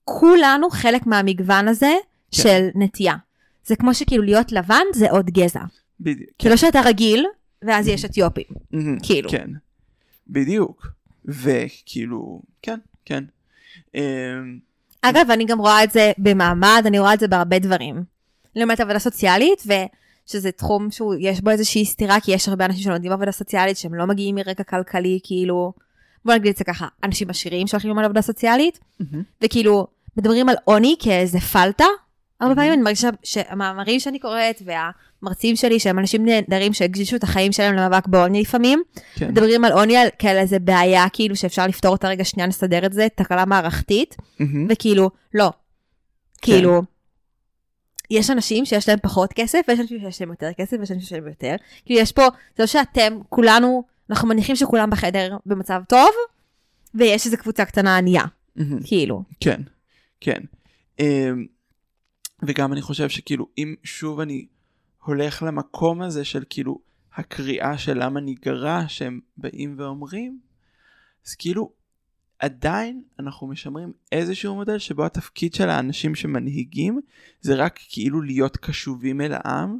[0.05, 1.93] כולנו חלק מהמגוון הזה
[2.31, 2.43] כן.
[2.43, 3.15] של נטייה.
[3.65, 5.61] זה כמו שכאילו להיות לבן זה עוד גזע.
[6.01, 6.31] בדיוק.
[6.39, 7.27] כאילו שאתה רגיל,
[7.63, 8.45] ואז יש אתיופים.
[8.71, 9.31] מהמם, כאילו.
[9.31, 9.51] כן.
[10.29, 10.87] בדיוק.
[11.25, 13.25] וכאילו, כן, כן.
[13.95, 14.59] אמ,
[15.03, 18.05] אגב, אני גם רואה את זה במעמד, אני רואה את זה בהרבה דברים.
[18.57, 23.33] לעומת עבודה סוציאלית, ושזה תחום שיש בו איזושהי סתירה, כי יש הרבה אנשים שלומדים עבודה
[23.33, 25.73] סוציאלית שהם לא מגיעים מרקע כלכלי, כאילו,
[26.25, 28.79] בוא נגיד את זה ככה, אנשים עשירים שהולכים ללמוד עבודה סוציאלית,
[29.43, 31.85] וכאילו, מדברים על עוני כאיזה פלטה.
[32.41, 34.63] הרבה פעמים אני מרגישה שהמאמרים שאני קוראת
[35.23, 38.83] והמרצים שלי, שהם אנשים נהדרים שהקדישו את החיים שלהם למאבק בעוני לפעמים,
[39.15, 39.29] כן.
[39.29, 43.07] מדברים על עוני כאל איזה בעיה כאילו שאפשר לפתור אותה רגע שנייה נסדר את זה,
[43.15, 45.51] תקלה מערכתית, מהמם, וכאילו, לא.
[46.43, 46.53] כן.
[46.53, 46.83] כאילו,
[48.11, 51.13] יש אנשים שיש להם פחות כסף, ויש אנשים שיש להם יותר כסף, ויש אנשים שיש
[51.13, 51.55] להם יותר.
[51.85, 52.23] כאילו, יש פה,
[52.57, 56.11] זה לא שאתם, כולנו, אנחנו מניחים שכולם בחדר במצב טוב,
[56.95, 58.25] ויש איזו קבוצה קטנה ענייה,
[58.57, 58.79] מהמם.
[58.85, 59.23] כאילו.
[59.41, 59.61] כן,
[60.21, 60.41] כן.
[61.01, 61.47] אמ,
[62.43, 64.47] וגם אני חושב שכאילו אם שוב אני
[65.05, 66.79] הולך למקום הזה של כאילו
[67.15, 70.39] הקריאה של למה ניגרע שהם באים ואומרים,
[71.27, 71.73] אז כאילו
[72.39, 77.01] עדיין אנחנו משמרים איזשהו מודל שבו התפקיד של האנשים שמנהיגים
[77.41, 79.79] זה רק כאילו להיות קשובים אל העם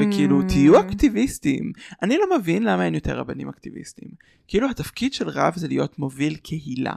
[0.00, 0.48] וכאילו Mm.
[0.48, 1.72] תהיו אקטיביסטים.
[2.02, 4.08] אני לא מבין למה אין יותר רבנים אקטיביסטים.
[4.48, 6.94] כאילו התפקיד של רב זה להיות מוביל קהילה.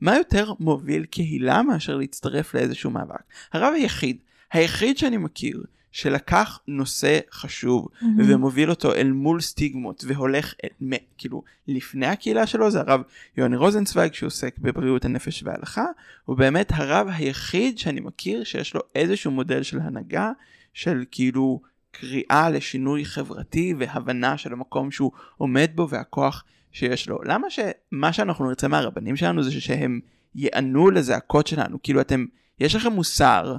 [0.00, 3.22] מה יותר מוביל קהילה מאשר להצטרף לאיזשהו מאבק?
[3.52, 4.16] הרב היחיד,
[4.52, 8.34] היחיד שאני מכיר שלקח נושא חשוב מהמם.
[8.34, 13.02] ומוביל אותו אל מול סטיגמות והולך אל, מ, כאילו לפני הקהילה שלו זה הרב
[13.36, 15.84] יוני רוזנצוויג שעוסק בבריאות הנפש וההלכה
[16.24, 20.32] הוא באמת הרב היחיד שאני מכיר שיש לו איזשהו מודל של הנהגה
[20.72, 27.18] של כאילו קריאה לשינוי חברתי והבנה של המקום שהוא עומד בו והכוח שיש לו.
[27.24, 30.00] למה שמה שאנחנו נרצה מהרבנים שלנו זה שהם
[30.34, 32.24] יענו לזעקות שלנו כאילו אתם
[32.60, 33.56] יש לכם מוסר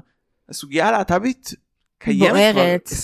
[0.49, 1.53] הסוגיה הלהט"בית
[2.05, 2.87] קיימת בוערת.
[2.87, 2.95] כבר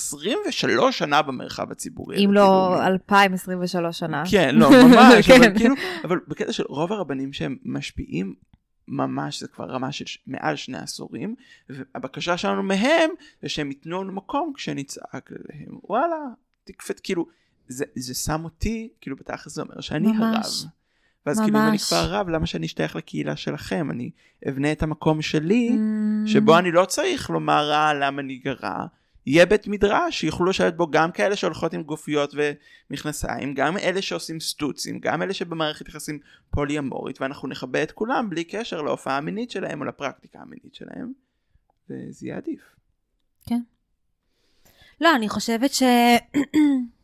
[0.48, 2.26] 23 שנה במרחב הציבורי.
[2.26, 4.24] אם לא כאילו, 2023 שנה.
[4.32, 5.58] כן, לא, ממש, אבל כן.
[5.58, 8.36] כאילו, אבל בקטע של רוב הרבנים שהם משפיעים,
[8.88, 11.36] ממש, זה כבר רמה של ש- מעל שני עשורים,
[11.70, 13.10] והבקשה שלנו מהם,
[13.42, 16.16] זה שהם ייתנו לנו מקום כשנצעק עליהם, וואלה,
[16.64, 17.26] תקפת, כאילו,
[17.68, 20.64] זה, זה שם אותי, כאילו בתכלס זה אומר שאני ממש.
[20.64, 20.72] הרב.
[21.26, 21.84] ואז כאילו אם אני ממש.
[21.84, 23.92] כבר רב, למה שאני אשתייך לקהילה שלכם?
[23.92, 24.10] אני
[24.50, 26.30] אבנה את המקום שלי, Mm.
[26.30, 28.86] שבו אני לא צריך לומר רע למה ניגרע,
[29.26, 32.34] יהיה בית מדרש שיוכלו לשבת בו גם כאלה שהולכות עם גופיות
[32.90, 38.30] ומכנסיים, גם אלה שעושים סטוצים, גם אלה שבמערכת יחסים פולי אמורית, ואנחנו נכבה את כולם
[38.30, 41.12] בלי קשר להופעה המינית שלהם או לפרקטיקה המינית שלהם,
[41.90, 42.62] וזה יהיה עדיף.
[45.02, 45.84] לא, אני חושבת ש...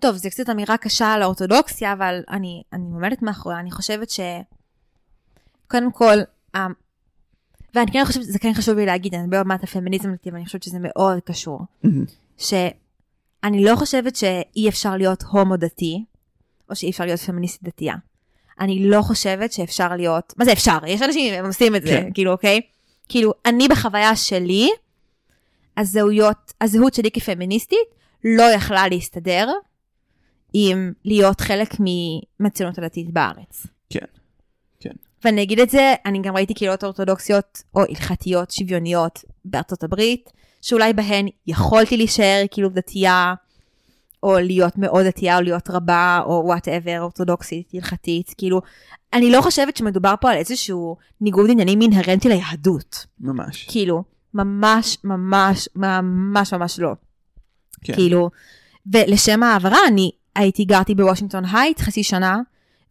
[0.00, 3.60] טוב, זו קצת אמירה קשה על האורתודוקסיה, אבל אני, אני עומדת מאחוריה.
[3.60, 4.20] אני חושבת ש...
[5.70, 6.16] קודם כל,
[6.56, 6.66] ה-
[7.74, 10.30] ואני כן חושבת, זה כן חשוב לי להגיד, אני מדבר עוד מעט על פמיניזם דתי,
[10.30, 11.60] ואני חושבת שזה מאוד קשור.
[12.38, 16.04] שאני לא חושבת שאי אפשר להיות הומו דתי,
[16.70, 17.94] או שאי אפשר להיות פמיניסטית דתייה.
[18.60, 20.78] אני לא חושבת שאפשר להיות, מה זה אפשר?
[20.86, 22.10] יש אנשים הם עושים את זה, כן.
[22.14, 22.60] כאילו, אוקיי?
[23.08, 24.68] כאילו, אני בחוויה שלי,
[25.76, 27.88] הזהויות, הזהות שלי כפמיניסטית
[28.24, 29.52] לא יכלה להסתדר
[30.52, 31.74] עם להיות חלק
[32.40, 33.66] מהציונות הדתית בארץ.
[33.90, 34.06] כן,
[34.80, 34.90] כן.
[35.24, 40.32] ואני אגיד את זה, אני גם ראיתי קהילות אורתודוקסיות או הלכתיות שוויוניות בארצות הברית,
[40.62, 43.34] שאולי בהן יכולתי להישאר כאילו דתייה,
[44.22, 48.60] או להיות מאוד דתייה, או להיות רבה, או whatever, אורתודוקסית, הלכתית, כאילו,
[49.12, 53.06] אני לא חושבת שמדובר פה על איזשהו ניגוד עניינים אינהרנטי ליהדות.
[53.20, 53.66] ממש.
[53.70, 54.04] כאילו,
[54.34, 56.92] ממש, ממש, ממש, ממש לא.
[57.84, 57.94] כן.
[57.94, 58.30] כאילו,
[58.92, 62.40] ולשם ההבהרה, אני הייתי, גרתי ב Washington Heights חצי שנה,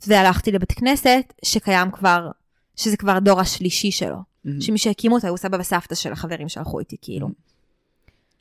[0.08, 2.32] והלכתי לבית כנסת שקיים כבר,
[2.76, 4.18] שזה כבר הדור השלישי שלו.
[4.46, 7.28] מהמם, שמי שהקימו אותו היו סבא וסבתא של החברים שהלכו איתי, כאילו.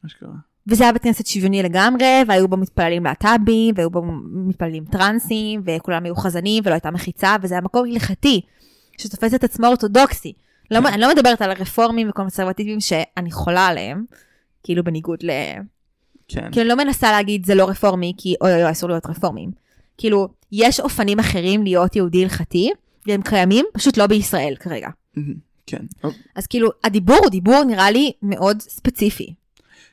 [0.03, 0.31] מה שקרה.
[0.67, 6.05] וזה היה בית כנסת שוויוני לגמרי, והיו בו מתפללים להט"בים, והיו בו מתפללים טרנסים, וכולם
[6.05, 8.41] היו חזנים, ולא הייתה מחיצה, וזה היה מקום הלכתי,
[8.99, 10.33] שתופס את עצמו אורתודוקסי.
[10.71, 10.87] לא, כן.
[10.87, 14.05] אני לא מדברת על הרפורמים וקונסרבטיבים שאני חולה עליהם,
[14.63, 15.31] כאילו בניגוד ל...
[16.29, 16.51] כן.
[16.53, 19.51] כאילו, אני לא מנסה להגיד זה לא רפורמי, כי אוי אוי אוי, אסור להיות רפורמים.
[19.99, 22.71] כאילו, יש אופנים אחרים להיות יהודי הלכתי,
[23.07, 24.89] והם קיימים, פשוט לא בישראל כרגע.
[25.67, 25.83] כן.
[26.35, 29.35] אז כאילו, הדיבור הוא דיבור נראה לי מאוד ספציפי,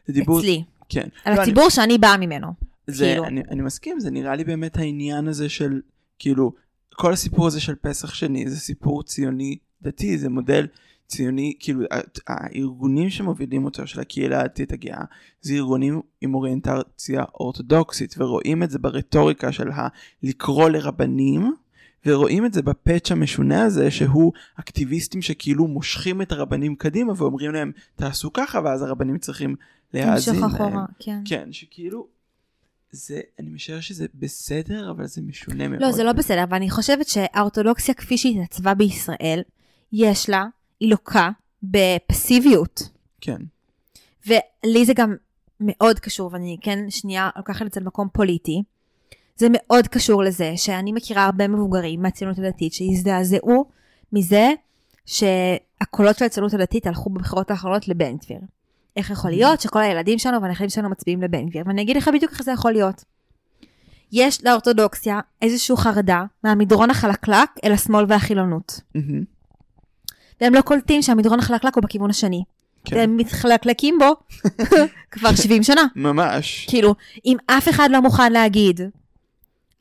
[0.08, 1.02] זה דיבור, אצלי, כן.
[1.26, 2.48] על לא, אני- הציבור שאני באה ממנו.
[2.88, 3.26] זה, כאילו.
[3.26, 5.82] אני, אני מסכים, זה נראה לי באמת העניין הזה של,
[6.20, 6.52] כאילו,
[6.94, 10.68] כל הסיפור הזה של פסח שני זה סיפור ציוני דתי, זה מודל
[11.12, 11.82] ציוני, כאילו
[12.28, 15.04] הארגונים שמובילים אותו של הקהילה הדתית הגאה
[15.42, 19.88] זה ארגונים עם אוריינטציה אורתודוקסית ורואים את זה ברטוריקה של ה-
[20.24, 21.54] לקרוא לרבנים
[22.06, 27.72] ורואים את זה בפאץ' המשונה הזה שהוא אקטיביסטים שכאילו מושכים את הרבנים קדימה ואומרים להם
[27.96, 29.56] תעשו ככה ואז הרבנים צריכים
[29.94, 30.44] להאזין להם.
[30.44, 31.20] אחורה, כן.
[31.26, 32.08] כן, שכאילו,
[32.92, 35.82] זה, אני משער שזה בסדר, אבל זה משונה מאוד.
[35.82, 39.42] לא, זה לא בסדר, אבל אני חושבת שהאורתודוקסיה כפי שהיא התעצבה בישראל,
[39.94, 40.46] יש לה,
[40.82, 41.30] היא לוקה
[41.64, 42.90] בפסיביות.
[43.22, 43.42] כן,
[44.28, 45.16] ולי זה גם
[45.60, 48.64] מאוד קשור, ואני כן שנייה לוקחת את זה למקום פוליטי.
[49.36, 53.66] זה מאוד קשור לזה שאני מכירה הרבה מבוגרים מהציונות הדתית שהזדעזעו
[54.14, 54.52] מזה
[55.06, 58.40] שהקולות של הציונות הדתית הלכו בבחירות האחרונות לבן גביר.
[58.96, 61.64] איך יכול להיות שכל הילדים שלנו והנכדים שלנו מצביעים לבן גביר?
[61.68, 63.04] ואני אגיד לך בדיוק איך זה יכול להיות.
[64.12, 68.82] יש לאורתודוקסיה איזושהי חרדה מהמדרון החלקלק אל השמאל והחילונות.
[68.96, 69.24] מהמם,
[70.42, 72.44] והם לא קולטים שהמדרון החלקלק הוא בכיוון השני.
[72.86, 72.96] כן.
[72.96, 74.16] והם מתחלקלקים בו
[75.12, 75.84] כבר 70 שנה.
[75.96, 76.66] ממש.
[76.70, 78.82] כאילו, אם אף אחד לא מוכן להגיד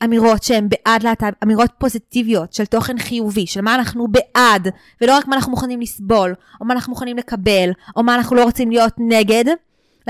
[0.03, 4.67] אמירות שהן בעד להט"ב, אמירות פוזיטיביות של תוכן חיובי, של מה אנחנו בעד,
[5.01, 8.43] ולא רק מה אנחנו מוכנים לסבול, או מה אנחנו מוכנים לקבל, או מה אנחנו לא
[8.43, 9.45] רוצים להיות נגד,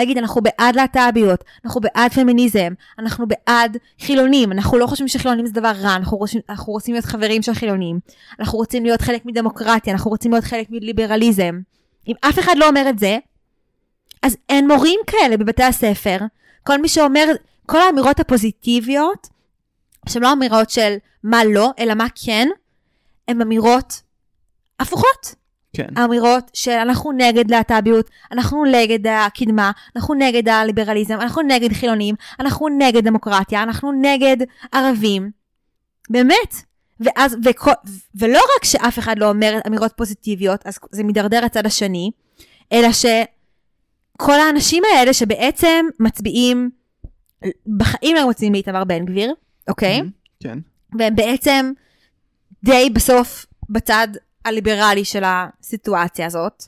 [0.01, 5.53] להגיד אנחנו בעד להט"ביות, אנחנו בעד פמיניזם, אנחנו בעד חילונים, אנחנו לא חושבים שחילונים זה
[5.53, 7.99] דבר רע, אנחנו רוצים, אנחנו רוצים להיות חברים של חילונים,
[8.39, 11.59] אנחנו רוצים להיות חלק מדמוקרטיה, אנחנו רוצים להיות חלק מליברליזם.
[12.07, 13.17] אם אף אחד לא אומר את זה,
[14.23, 16.17] אז אין מורים כאלה בבתי הספר.
[16.63, 17.25] כל מי שאומר,
[17.65, 19.27] כל האמירות הפוזיטיביות,
[20.09, 22.47] שהן לא אמירות של מה לא, אלא מה כן,
[23.27, 24.01] הן אמירות
[24.79, 25.40] הפוכות.
[25.73, 32.15] כן, האמירות של אנחנו נגד להט"ביות, אנחנו נגד הקדמה, אנחנו נגד הליברליזם, אנחנו נגד חילונים,
[32.39, 34.37] אנחנו נגד דמוקרטיה, אנחנו נגד
[34.71, 35.31] ערבים.
[36.09, 36.55] באמת.
[36.99, 37.71] ואז, וכל,
[38.15, 42.11] ולא רק שאף אחד לא אומר אמירות פוזיטיביות, אז זה מידרדר לצד השני,
[42.71, 46.69] אלא שכל האנשים האלה שבעצם מצביעים,
[47.77, 49.33] בחיים לא מוצאים באיתמר בן גביר,
[49.69, 49.97] אוקיי?
[49.97, 50.11] מהמם,
[50.43, 50.59] כן,
[50.99, 51.71] והם בעצם
[52.63, 54.07] די בסוף בצד
[54.45, 56.63] הליברלי של הסיטואציה הזאת.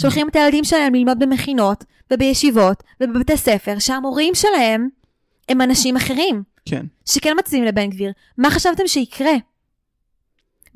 [0.00, 4.88] שולחים את הילדים שלהם ללמוד במכינות ובישיבות ובבתי ספר שהמורים שלהם
[5.48, 8.12] הם אנשים אחרים כן, שכן מצביעים לבן גביר.
[8.38, 9.32] מה חשבתם שיקרה?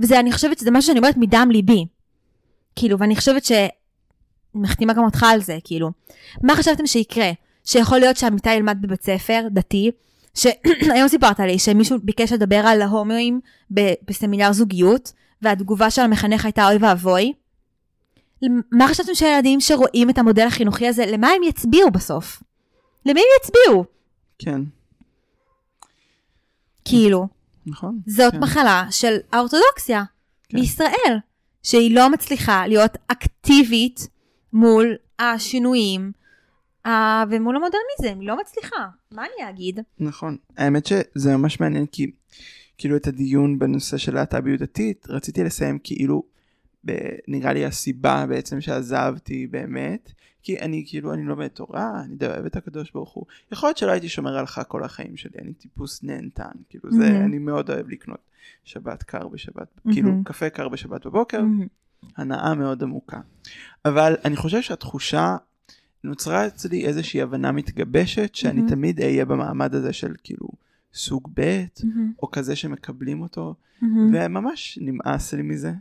[0.01, 1.87] וזה, אני חושבת שזה משהו שאני אומרת מדם ליבי.
[2.77, 3.53] כאילו, ואני חושבת ש...
[4.55, 5.91] מחתימה גם אותך על זה, כאילו.
[6.43, 7.31] מה חשבתם שיקרה?
[7.65, 9.91] שיכול להיות שעמיתי ילמד בבית ספר דתי,
[10.35, 13.41] שהיום סיפרת לי שמישהו ביקש לדבר על ההומואים
[13.75, 17.33] ב- בסמינר זוגיות, והתגובה של המחנך הייתה אוי ואבוי.
[18.73, 22.43] מה חשבתם שהילדים שרואים את המודל החינוכי הזה, למה הם יצביעו בסוף?
[23.07, 23.85] למי הם יצביעו?
[24.39, 24.61] כן,
[26.85, 27.29] כאילו,
[27.67, 28.01] נכון.
[28.07, 28.41] זאת כן.
[28.41, 30.05] מחלה של האורתודוקסיה
[30.49, 30.59] כן.
[30.59, 31.19] בישראל,
[31.63, 34.09] שהיא לא מצליחה להיות אקטיבית
[34.53, 36.13] מול השינויים
[36.87, 38.87] אה, ומול המודרניזם, היא לא מצליחה.
[39.11, 39.81] מה אני אגיד?
[39.99, 40.37] נכון.
[40.57, 42.11] האמת שזה ממש מעניין כי
[42.81, 46.23] כאילו את הדיון בנושא של להט"ביות דתית רציתי לסיים כאילו
[46.87, 50.13] ב- נראה לי הסיבה בעצם שעזבתי באמת
[50.43, 53.77] כי אני כאילו אני לומד תורה אני די אוהב את הקדוש ברוך הוא יכול להיות
[53.77, 57.25] שלא הייתי שומר עליך כל החיים שלי אני טיפוס נהנתן כאילו זה מהמם.
[57.25, 58.21] אני מאוד אוהב לקנות
[58.65, 59.95] שבת קר בשבת מהמם.
[59.95, 61.67] כאילו קפה קר בשבת בבוקר מהמם.
[62.17, 63.21] הנאה מאוד עמוקה.
[63.85, 65.37] אבל אני חושב שהתחושה
[66.05, 68.71] נוצרה אצלי איזושהי הבנה מתגבשת שאני מהמם.
[68.71, 70.49] תמיד אהיה במעמד הזה של כאילו
[70.95, 72.13] סוג ב' מהמם.
[72.23, 74.15] או כזה שמקבלים אותו מהמם.
[74.15, 75.73] וממש נמאס לי מזה.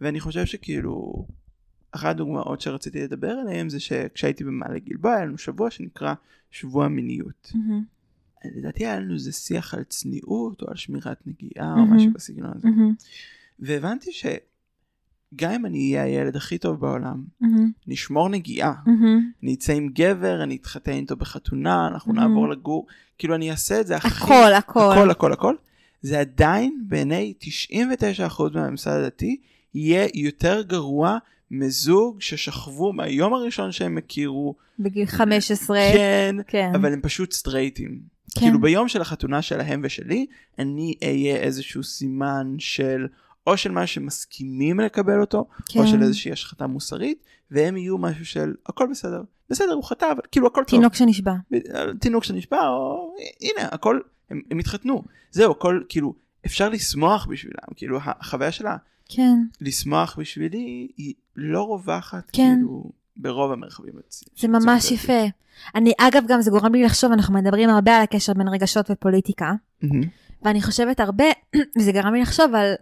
[0.00, 1.26] ואני חושב שכאילו
[1.92, 6.14] אחת הדוגמאות שרציתי לדבר עליהן זה שכשהייתי במעלה גלבוע היה לנו שבוע שנקרא
[6.50, 7.52] שבוע מיניות.
[7.54, 7.84] מהמם.
[8.44, 11.96] לדעתי היה לנו איזה שיח על צניעות או על שמירת נגיעה או מהמם.
[11.96, 12.68] משהו בסגנון הזה.
[12.68, 12.94] מהמם.
[13.58, 14.12] והבנתי
[15.36, 17.70] שגם אם אני אהיה הילד הכי טוב בעולם, מהמם.
[17.86, 18.72] נשמור נגיעה.
[18.86, 19.30] מהמם.
[19.42, 22.28] אני אצא עם גבר, אני אתחתן איתו בחתונה, אנחנו מהמם.
[22.28, 22.86] נעבור לגור,
[23.18, 24.08] כאילו אני אעשה את זה הכי...
[24.08, 24.92] הכל, הכל.
[24.92, 25.54] הכל, הכל, הכל.
[26.02, 27.34] זה עדיין בעיני
[28.28, 29.36] 99% מהממסד הדתי
[29.74, 31.18] יהיה יותר גרוע
[31.50, 35.78] מזוג ששכבו מהיום הראשון שהם הכירו, בגיל 15.
[35.94, 36.70] כן, כן.
[36.74, 38.00] אבל הם פשוט סטרייטים.
[38.34, 38.40] כן.
[38.40, 40.26] כאילו ביום של החתונה שלהם ושלי,
[40.58, 43.06] אני אהיה איזשהו סימן של,
[43.46, 45.80] או של מה שמסכימים לקבל אותו, כן.
[45.80, 49.22] או של איזושהי השחתה מוסרית, והם יהיו משהו של הכל בסדר.
[49.50, 50.78] בסדר, הוא חטא, אבל כאילו הכל טוב.
[50.78, 51.34] תינוק שנשבע.
[52.00, 55.02] תינוק שנשבע, או הנה, הכל, הם, הם התחתנו.
[55.30, 56.14] זהו, הכל, כאילו,
[56.46, 57.74] אפשר לשמוח בשבילם.
[57.76, 58.76] כאילו, החוויה שלה
[59.08, 59.38] כן.
[59.60, 62.54] לשמוח בשבילי היא לא רווחת, כן.
[62.56, 63.92] כאילו, ברוב המרחבים.
[64.36, 65.26] זה ממש הציבוריים.
[65.26, 65.36] יפה.
[65.74, 69.52] אני, אגב, גם זה גורם לי לחשוב, אנחנו מדברים הרבה על הקשר בין רגשות ופוליטיקה,
[69.82, 70.02] מהמם.
[70.42, 71.24] ואני חושבת הרבה,
[71.78, 72.74] וזה גרם לי לחשוב על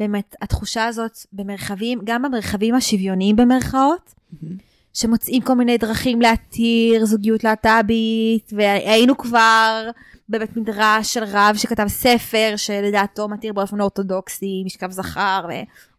[0.00, 4.56] באמת, התחושה הזאת במרחבים, גם במרחבים השוויוניים במרכאות, מהמם.
[4.96, 9.90] שמוצאים כל מיני דרכים להתיר זוגיות להט"בית, והיינו כבר
[10.28, 15.46] בבית מדרש של רב שכתב ספר שלדעתו מתיר באופן אורתודוקסי, משכב זכר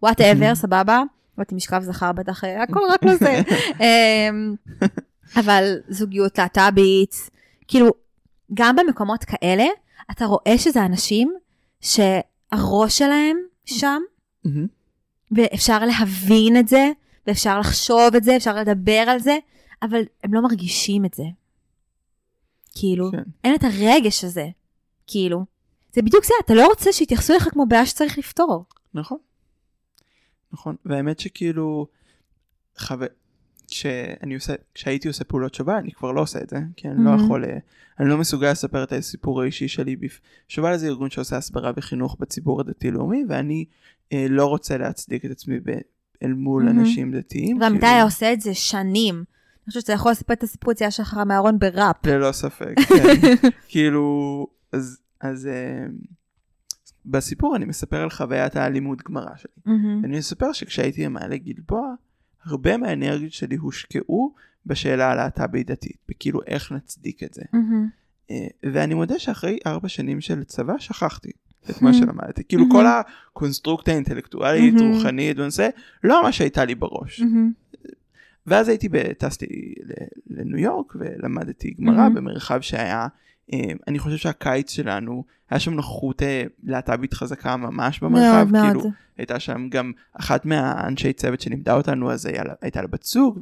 [0.02, 1.02] ו whatever, סבבה?
[1.38, 3.42] אמרתי משכב זכר בטח, אה, הכל רק לא זה.
[3.80, 4.56] אמ,
[5.36, 7.30] אבל זוגיות להט"בית,
[7.68, 7.92] כאילו,
[8.54, 9.66] גם במקומות כאלה,
[10.12, 11.34] אתה רואה שזה אנשים
[11.82, 14.02] שהראש שלהם שם,
[14.44, 14.68] מהמם.
[15.32, 16.92] ואפשר להבין את זה,
[17.28, 19.38] ואפשר לחשוב את זה, אפשר לדבר על זה,
[19.82, 21.24] אבל הם לא מרגישים את זה.
[22.76, 23.24] כאילו, כן.
[23.44, 24.48] אין את הרגש הזה,
[25.08, 25.46] כאילו.
[25.94, 28.66] זה בדיוק זה, אתה לא רוצה שיתייחסו אליך כמו בעיה שצריך לפתור.
[28.94, 29.18] נכון.
[30.52, 30.76] נכון.
[30.86, 31.88] והאמת שכאילו,
[32.78, 32.96] חו...
[33.78, 37.16] כשאני עושה, כשהייתי עושה פעולות שובל, אני כבר לא עושה את זה, כי אני לא
[37.16, 37.24] Mhm.
[37.24, 37.58] יכול, אה,
[38.00, 39.96] אני לא מסוגל לספר את הסיפור האישי שלי.
[39.96, 40.20] בפ...
[40.48, 43.66] שובל זה ארגון שעושה הסברה וחינוך בציבור הדתי-לאומי, ואני
[44.14, 45.70] אה, לא רוצה להצדיק את עצמי ב...
[46.24, 46.72] אל מול Mhm.
[46.72, 47.62] אנשים דתיים.
[47.62, 49.16] ועמיתי כאילו, היה עושה את זה שנים.
[49.16, 49.24] אני
[49.70, 52.06] חושבת שאתה יכול לספר את הסיפור יציאה שלך מהארון בראפ.
[52.06, 53.48] ללא ספק, כן.
[53.68, 55.86] כאילו, אז, אז אה,
[57.06, 59.52] בסיפור אני מספר על חוויית האלימות גמרא שלי.
[59.66, 60.06] מהמם.
[60.06, 61.94] אני מספר שכשהייתי במעלה גלבוע,
[62.48, 64.34] הרבה מהאנרגיות שלי הושקעו
[64.66, 67.42] בשאלה הלהט"בית דתית, בכאילו איך נצדיק את זה.
[68.32, 71.32] אה, ואני מודה שאחרי ארבע שנים של צבא שכחתי
[71.70, 71.94] את מה.
[71.94, 72.44] שלמדתי.
[72.44, 72.66] כאילו.
[72.72, 74.74] כל הקונסטרוקציה האינטלקטואלית.
[74.80, 75.70] רוחנית בנושא,
[76.04, 77.22] לא ממש הייתה לי בראש.
[78.48, 79.74] ואז הייתי, טסתי
[80.30, 82.10] לניו יורק ולמדתי גמרא.
[82.10, 83.08] במרחב שהיה,
[83.88, 88.94] אני חושב שהקיץ שלנו, היה שם נוכחות אה, להט"בית חזקה ממש במרחב, מאוד כאילו מאוד.
[89.18, 93.40] הייתה שם גם אחת מהאנשי צוות שלימדה אותנו, אז היה, הייתה לה בת זוג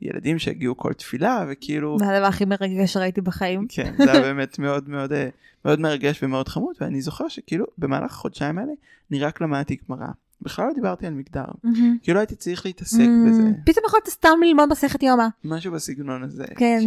[0.00, 3.66] וילדים שהגיעו כל תפילה וכאילו, זה הדבר הכי מרגש שראיתי בחיים.
[3.68, 5.28] כן, זה היה באמת מאוד מאוד אה,
[5.64, 8.72] מאוד מרגש ומאוד חמוד, ואני זוכר שכאילו במהלך החודשיים האלה
[9.10, 10.06] אני רק למדתי גמרא.
[10.42, 11.96] בכלל לא דיברתי על מגדר, מהמם.
[12.02, 13.42] כאילו הייתי צריך להתעסק Mm, בזה.
[13.66, 15.26] פתאום יכולת סתם ללמוד מסכת יומא.
[15.44, 16.44] משהו בסגנון הזה.
[16.56, 16.78] כן.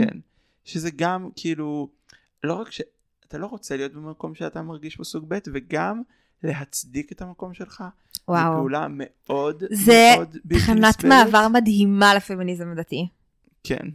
[0.65, 1.89] שזה גם כאילו,
[2.43, 6.01] לא רק שאתה לא רוצה להיות במקום שאתה מרגיש בו סוג ב' וגם
[6.43, 7.83] להצדיק את המקום שלך.
[8.13, 8.53] זו וואו.
[8.53, 11.05] פעולה מאוד זה מאוד בלתי תחנת נסבלת.
[11.05, 13.07] מעבר מדהימה לפמיניזם הדתי.
[13.63, 13.87] כן.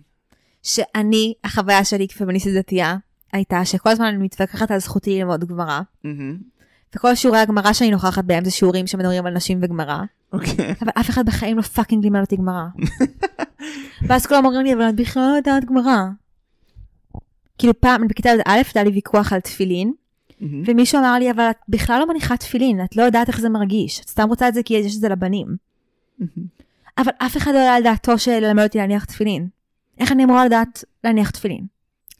[0.62, 2.96] שאני, החוויה שלי כפמיניסטית דתייה,
[3.32, 5.80] הייתה שכל הזמן אני מתווכחת על זכותי ללמוד גמרא.
[6.96, 10.02] וכל שיעורי הגמרא שאני נוכחת בהם זה שיעורים שמדברים על נשים וגמרא,
[10.32, 10.74] אוקיי.
[10.82, 12.64] אבל אף אחד בחיים לא fucking לימד אותי גמרא.
[14.08, 15.98] ואז כולם אומרים לי, אבל את בכלל לא יודעת גמרא.
[17.58, 19.92] כאילו פעם, בכיתה י"א היה לי ויכוח על תפילין,
[20.40, 20.62] מהמם.
[20.66, 24.00] ומישהו אמר לי, אבל את בכלל לא מניחה תפילין, את לא יודעת איך זה מרגיש,
[24.00, 25.46] את סתם רוצה את זה כי יש את זה לבנים.
[26.18, 26.46] מהמם.
[26.98, 29.48] אבל אף אחד לא עלה על דעתו של ללמד אותי להניח תפילין.
[29.98, 31.66] איך אני אמורה לדעת להניח תפילין?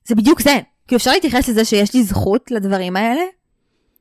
[0.05, 0.61] זה בדיוק זה.
[0.89, 3.23] כאילו אפשר להתייחס לזה שיש לי זכות לדברים האלה,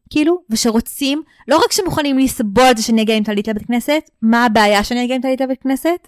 [0.10, 4.46] כאילו, ושרוצים, לא רק שמוכנים לסבול את זה שאני אגיע עם טלית לבית כנסת, מה
[4.46, 6.08] הבעיה שאני אגיע עם טלית לבית כנסת?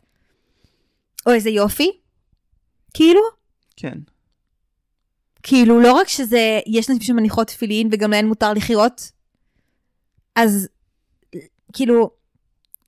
[1.28, 1.92] או איזה יופי?
[2.94, 3.22] כאילו,
[3.76, 3.98] כן.
[5.47, 9.12] כאילו לא רק שזה, יש נשים שמניחות תפילין וגם להן מותר לחיות,
[10.36, 10.67] אז
[11.73, 12.10] כאילו,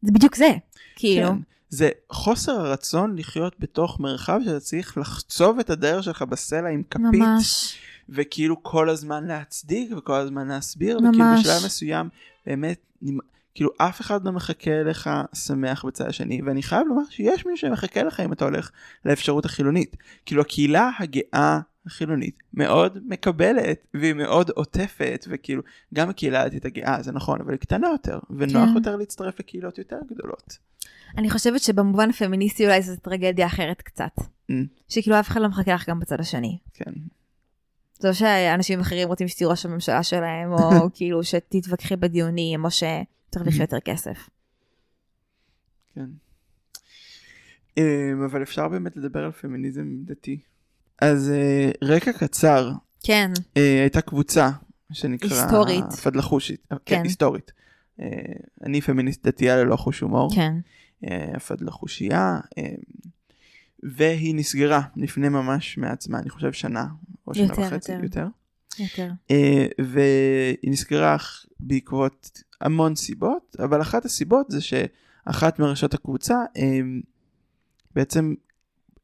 [0.02, 0.50] זה בדיוק זה,
[0.96, 1.30] כאילו.
[1.30, 1.36] כן.
[1.70, 7.02] זה חוסר הרצון לחיות בתוך מרחב שאתה צריך לחצוב את הדרך שלך בסלע עם כפית.
[7.04, 7.78] ממש.
[8.10, 11.16] וכאילו כל הזמן להצדיק וכל הזמן להסביר, ממש.
[11.16, 12.10] וכאילו בשלב מסוים
[12.46, 12.80] באמת,
[13.56, 18.04] כאילו אף אחד לא מחכה אליך שמח בצד השני, ואני חייב לומר שיש מישהו שמחכה
[18.04, 18.72] לך אם אתה הולך
[19.06, 19.96] לאפשרות החילונית.
[20.26, 25.62] כאילו הקהילה הגאה החילונית מאוד מקבלת, והיא מאוד עוטפת, וכאילו
[25.94, 28.76] גם הקהילה הדתית הגאה זה נכון, אבל היא קטנה יותר, ונוח כן.
[28.76, 30.58] יותר להצטרף לקהילות יותר גדולות.
[31.18, 34.12] אני חושבת שבמובן הפמיניסטי אולי זו טרגדיה אחרת קצת.
[34.52, 34.54] Mm.
[34.90, 36.58] שכאילו אף אחד לא מחכה לך גם בצד השני.
[36.74, 36.92] כן.
[38.00, 43.62] זה לא שאנשים אחרים רוצים שתהיו ראש הממשלה שלהם, או כאילו שתתווכחי בדיונים, או שתרוויחי
[43.62, 44.30] יותר כסף.
[45.96, 46.10] כן.
[47.78, 50.40] אמ, אבל אפשר באמת לדבר על פמיניזם דתי.
[51.02, 52.72] אז אה, רקע קצר,
[53.04, 54.50] כן, אה, הייתה קבוצה
[54.92, 55.30] שנקרא...
[55.30, 55.94] היסטורית.
[56.04, 56.68] פדלחושית.
[56.72, 57.04] אה, כן, כן.
[57.04, 57.52] היסטורית.
[58.64, 60.36] אני פמיניסט דתייה ללא חוש הומור.
[60.36, 60.54] כן.
[61.36, 62.40] הפדלחושייה.
[63.84, 66.86] והיא נסגרה לפני ממש מעט זמן, אני חושב שנה,
[67.28, 68.04] או שנה יותר, וחצי, יותר.
[68.04, 68.28] יותר.
[68.80, 69.12] יותר.
[69.32, 71.18] אה, והיא נסגרה
[71.60, 76.80] בעקבות המון סיבות, אבל אחת הסיבות זה שאחת מראשות הקבוצה אה,
[77.96, 78.34] בעצם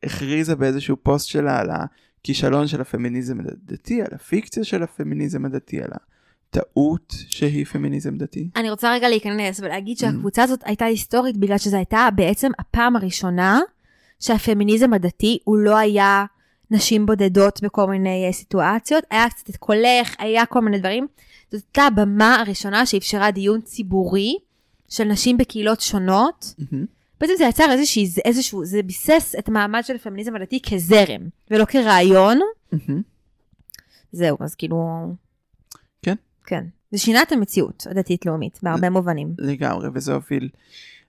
[0.04, 5.89] הכריזה באיזשהו פוסט שלה על הכישלון של הפמיניזם הדתי, על הפיקציה של הפמיניזם הדתי, על
[6.49, 8.49] הטעות שהיא פמיניזם דתי.
[8.56, 9.99] אני רוצה רגע להיכנס ולהגיד Mm.
[9.99, 13.60] שהקבוצה הזאת הייתה היסטורית בגלל שזו הייתה בעצם הפעם הראשונה
[14.20, 16.26] שהפמיניזם הדתי הוא לא היה
[16.72, 21.08] נשים בודדות בכל מיני אה, סיטואציות, היה קצת את קולך, היה כל מיני דברים.
[21.51, 24.36] זאת הייתה הבמה הראשונה שאפשרה דיון ציבורי
[24.89, 26.86] של נשים בקהילות שונות, מהמם.
[27.22, 31.66] בעצם זה יצר איזושהי, זה- איזשהו, זה ביסס את המעמד של הפמיניזם הדתי כזרם, ולא
[31.66, 32.39] כרעיון.
[34.11, 35.07] זהו, אז כאילו...
[36.01, 36.16] כן.
[36.45, 36.64] כן.
[36.91, 39.34] זה שינה את המציאות הדתית-לאומית, בהרבה מובנים.
[39.38, 40.49] לגמרי, וזה הוביל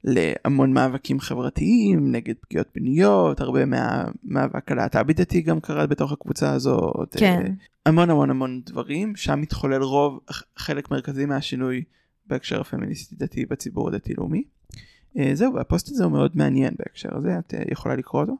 [0.05, 7.17] להמון מאבקים חברתיים נגד פגיעות מיניות, הרבה מהמאבק הלהט"בי דתי גם קרה בתוך הקבוצה הזאת.
[7.17, 7.43] כן.
[7.47, 7.51] אה,
[7.87, 10.21] המון המון המון דברים, שם מתחולל רוב,
[10.57, 11.83] חלק מרכזי מהשינוי
[12.27, 14.45] בהקשר הפמיניסטי דתי בציבור הדתי-לאומי.
[15.19, 18.37] אה, זהו, והפוסט הזה הוא מאוד מעניין בהקשר הזה, את אה, יכולה לקרוא אותו?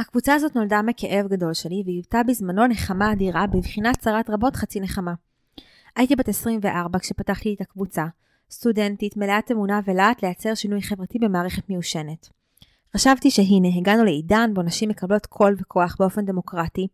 [0.00, 5.14] הקבוצה הזאת נולדה מכאב גדול שלי, והיוותה בזמנו נחמה אדירה בבחינת צרת רבות חצי נחמה.
[5.96, 8.06] הייתי בת 24 כשפתחתי את הקבוצה,
[8.50, 12.28] סטודנטית, מלאת אמונה ולהט לייצר שינוי חברתי במערכת מיושנת.
[12.96, 16.88] חשבתי שהנה, הגענו לעידן בו נשים מקבלות קול וכוח באופן דמוקרטי,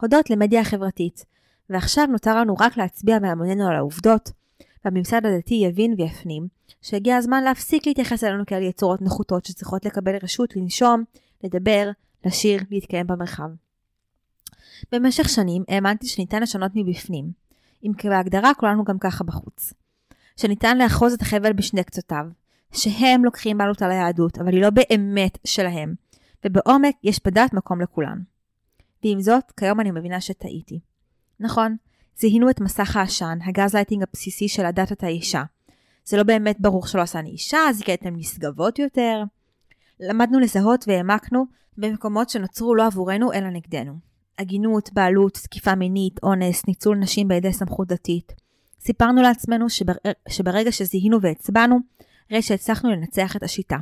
[0.00, 1.24] הודות למדיה החברתית,
[1.70, 4.30] ועכשיו נותר לנו רק להצביע בהמוננו על העובדות,
[4.84, 6.48] והממסד הדתי יבין ויפנים,
[6.82, 11.04] שהגיע הזמן להפסיק להתייחס אלינו כאל יצורות נחותות שצריכות לקבל רשות לנשום,
[11.44, 11.90] לדבר,
[12.24, 13.48] לשיר, להתקיים במרחב.
[14.92, 17.30] במשך שנים האמנתי שניתן לשנות מבפנים,
[17.84, 19.72] אם כי בהגדרה כולנו גם ככה בחוץ.
[20.36, 22.24] שניתן לאחוז את החבל בשני קצותיו,
[22.72, 25.94] שהם לוקחים בעלות על היהדות, אבל היא לא באמת שלהם,
[26.44, 28.18] ובעומק יש בדת מקום לכולן.
[29.04, 30.80] ועם זאת, כיום אני מבינה שטעיתי.
[31.40, 31.76] נכון,
[32.20, 35.42] זיהינו את מסך העשן, הגז לייטינג הבסיסי של הדת את האישה.
[36.04, 39.22] זה לא באמת ברור שלא עשני אישה, זה כי אתן נשגבות יותר.
[40.00, 41.46] למדנו לזהות והעמקנו
[41.78, 43.92] במקומות שנוצרו לא עבורנו אלא נגדנו.
[44.36, 48.32] עגינות, בעלות, תקיפה מינית, אונס, ניצול נשים בידי סמכות דתית.
[48.80, 49.92] סיפרנו לעצמנו שבר...
[50.28, 51.78] שברגע שזיהינו והצבענו,
[52.30, 53.76] הרי שהצלחנו לנצח את השיטה.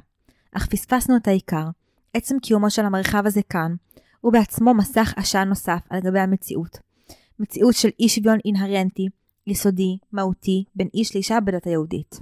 [0.53, 1.65] אך פספסנו את העיקר.
[2.15, 3.75] עצם קיומו של המרחב הזה כאן,
[4.21, 6.86] הוא בעצמו מסך עשן נוסף על גבי המציאות.
[7.41, 9.09] מציאות של אי שוויון אינהרנטי,
[9.47, 12.21] יסודי, מהותי, בין איש לאישה בדת היהודית.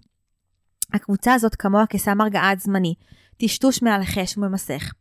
[0.92, 2.94] הקבוצה הזאת כמוה כסם הרגעה זמני,
[3.36, 4.92] טשטוש מעל החש וממסך.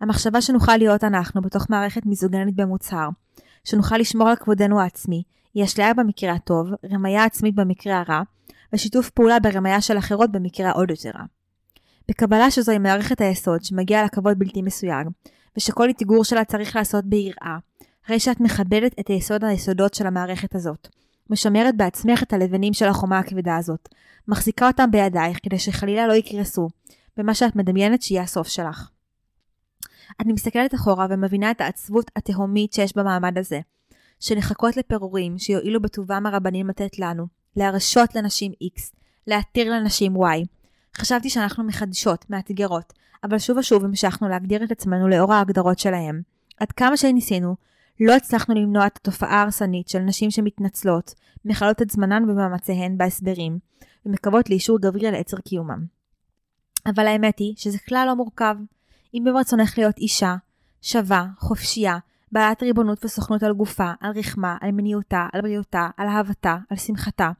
[0.00, 3.08] המחשבה שנוכל להיות אנחנו בתוך מערכת מיזוגנית במוצהר,
[3.64, 5.22] שנוכל לשמור על כבודנו העצמי,
[5.54, 8.22] היא אשליה במקרה הטוב, רמיה עצמית במקרה הרע,
[8.72, 11.24] ושיתוף פעולה ברמיה של אחרות במקרה העוד יותר רע.
[12.08, 15.06] בקבלה שזוהי מערכת היסוד שמגיע לכבוד בלתי מסויג,
[15.56, 17.58] ושכל אתגור שלה צריך לעשות ביראה,
[18.06, 20.88] הרי שאת מכבדת את היסוד היסודות של המערכת הזאת,
[21.30, 23.88] משמרת בעצמך את הלבנים של החומה הכבדה הזאת,
[24.28, 26.68] מחזיקה אותם בידייך כדי שחלילה לא יקרסו,
[27.16, 28.88] במה שאת מדמיינת שיהיה הסוף שלך.
[30.20, 33.60] אני מסתכלת אחורה ומבינה את העצבות התהומית שיש במעמד הזה,
[34.20, 37.26] שנחכות לפירורים שיועילו בטובם הרבנים לתת לנו,
[37.56, 38.80] להרשות לנשים X,
[39.26, 40.46] להתיר לנשים Y.
[40.96, 42.92] חשבתי שאנחנו מחדשות, מאתגרות,
[43.24, 46.22] אבל שוב ושוב המשכנו להגדיר את עצמנו לאור ההגדרות שלהם.
[46.60, 47.56] עד כמה שניסינו,
[48.00, 51.14] לא הצלחנו למנוע את התופעה ההרסנית של נשים שמתנצלות,
[51.44, 53.58] מכלות את זמנן ומאמציהן בהסברים,
[54.06, 55.84] ומקוות לאישור גברי על עצר קיומם.
[56.86, 58.56] אבל האמת היא שזה כלל לא מורכב.
[59.14, 60.36] אם ברצונך להיות אישה,
[60.82, 61.98] שווה, חופשייה,
[62.32, 67.30] בעלת ריבונות וסוכנות על גופה, על רחמה, על מיניותה, על בריאותה, על אהבתה, על שמחתה,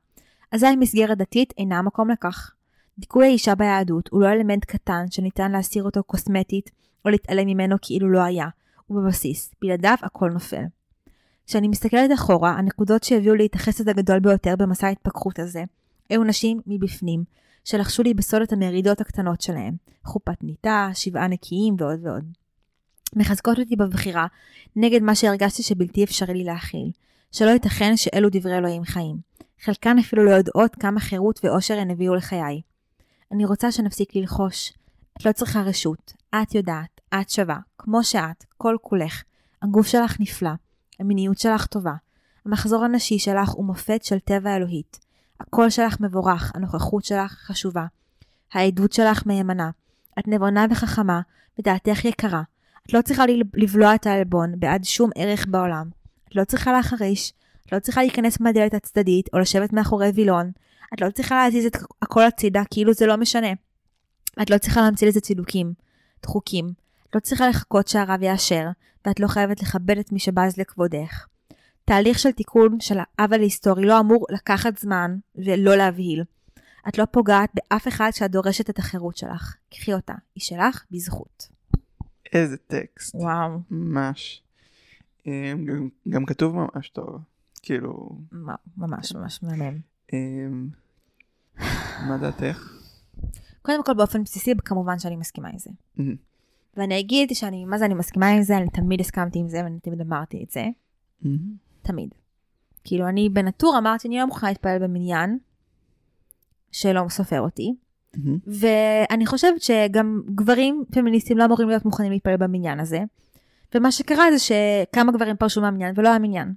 [0.52, 2.54] אזי מסגרת דתית אינה המקום לכך.
[2.98, 6.70] דיכוי האישה ביהדות הוא לא אלמנט קטן שניתן להסיר אותו קוסמטית
[7.04, 8.46] או להתעלם ממנו כאילו לא היה,
[8.92, 10.64] הוא בבסיס, בלעדיו הכל נופל.
[11.46, 15.64] כשאני מסתכלת אחורה, הנקודות שהביאו לי את החסד הגדול ביותר במסע ההתפכחות הזה,
[16.10, 17.24] היו נשים מבפנים,
[17.64, 19.74] שלחשו לי בסוד את המרידות הקטנות שלהם,
[20.04, 22.24] חופת ניתה, שבעה נקיים ועוד ועוד.
[23.16, 24.26] מחזקות אותי בבחירה
[24.76, 26.90] נגד מה שהרגשתי שבלתי אפשרי לי להכיל,
[27.32, 29.16] שלא ייתכן שאלו דברי אלוהים חיים.
[29.64, 32.60] חלקן אפילו לא יודעות כמה חירות ואושר הן הביאו לחיי.
[33.32, 34.72] אני רוצה שנפסיק ללחוש.
[35.16, 39.22] את לא צריכה רשות, את יודעת, את שווה, כמו שאת, כל כולך.
[39.62, 40.50] הגוף שלך נפלא,
[41.00, 41.94] המיניות שלך טובה.
[42.46, 44.98] המחזור הנשי שלך הוא מופת של טבע אלוהית.
[45.40, 47.86] הקול שלך מבורך, הנוכחות שלך חשובה.
[48.52, 49.70] העדות שלך מהימנה.
[50.18, 51.20] את נבונה וחכמה,
[51.58, 52.42] ודעתך יקרה.
[52.86, 55.88] את לא צריכה לבלוע את העלבון בעד שום ערך בעולם.
[56.28, 57.32] את לא צריכה להחריש,
[57.66, 60.50] את לא צריכה להיכנס מהדלת הצדדית או לשבת מאחורי וילון.
[60.94, 63.52] את לא צריכה להזיז את הכל הצידה כאילו זה לא משנה.
[64.42, 65.72] את לא צריכה להמציא לזה צידוקים,
[66.22, 66.72] דחוקים.
[67.14, 68.68] לא צריכה לחכות שהרב יאשר,
[69.06, 71.26] ואת לא חייבת לכבד את מי שבז לכבודך.
[71.84, 76.24] תהליך של תיקון של העוול ההיסטורי לא אמור לקחת זמן ולא להבהיל.
[76.88, 79.56] את לא פוגעת באף אחד שאת דורשת את החירות שלך.
[79.70, 81.48] קחי אותה, היא שלך בזכות.
[82.32, 83.14] איזה טקסט.
[83.14, 83.58] וואו.
[83.70, 84.42] ממש.
[85.26, 87.20] אמ, גם, גם כתוב ממש טוב.
[87.62, 88.18] כאילו,
[88.76, 89.78] ממש ממש מהמם.
[90.12, 90.68] אמ,
[92.08, 92.72] מה דעתך?
[93.62, 95.70] קודם כל באופן בסיסי כמובן שאני מסכימה עם זה.
[96.76, 99.80] ואני אגיד שאני, מה זה אני מסכימה עם זה, אני תמיד הסכמתי עם זה ואני
[99.80, 100.64] תמיד אמרתי את זה.
[101.22, 101.38] מהמם.
[101.82, 102.08] תמיד.
[102.84, 105.38] כאילו, אני בנטור אמרתי, אני לא מוכנה להתפלל במניין,
[106.72, 107.74] שלא סופר אותי,
[108.16, 108.38] מהמם.
[108.46, 113.00] ואני חושבת שגם גברים פמיניסטים לא אמורים להיות מוכנים להתפלל במניין הזה.
[113.74, 116.54] ומה שקרה זה שכמה גברים פרשו מהמניין ולא היה מניין.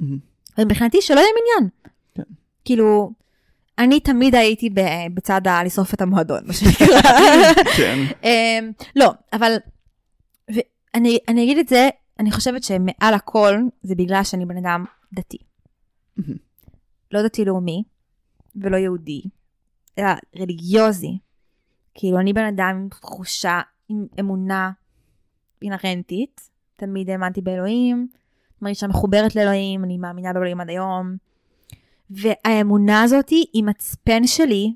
[0.00, 0.18] מהמם.
[0.58, 1.70] ומבחינתי שלא יהיה מניין.
[2.14, 2.34] כן.
[2.64, 3.12] כאילו,
[3.78, 4.70] אני תמיד הייתי
[5.14, 5.64] בצד ה...
[5.64, 6.86] לשרוף את המועדון, מה שנקרא.
[7.76, 7.98] כן.
[8.24, 9.52] אמ, לא, אבל
[11.28, 11.88] אני אגיד את זה,
[12.20, 15.38] אני חושבת שמעל הכל זה בגלל שאני בן אדם דתי.
[17.12, 17.82] לא דתי-לאומי
[18.56, 19.22] ולא יהודי,
[19.98, 21.18] אלא רליגיוזי.
[21.94, 24.70] כאילו, אני בן אדם עם תחושה, עם אמונה
[25.62, 26.50] אינהרנטית.
[26.76, 28.08] תמיד האמנתי באלוהים,
[28.62, 31.16] מרגישה מחוברת לאלוהים, אני מאמינה באלוהים עד היום.
[32.10, 34.74] והאמונה הזאת היא מצפן שלי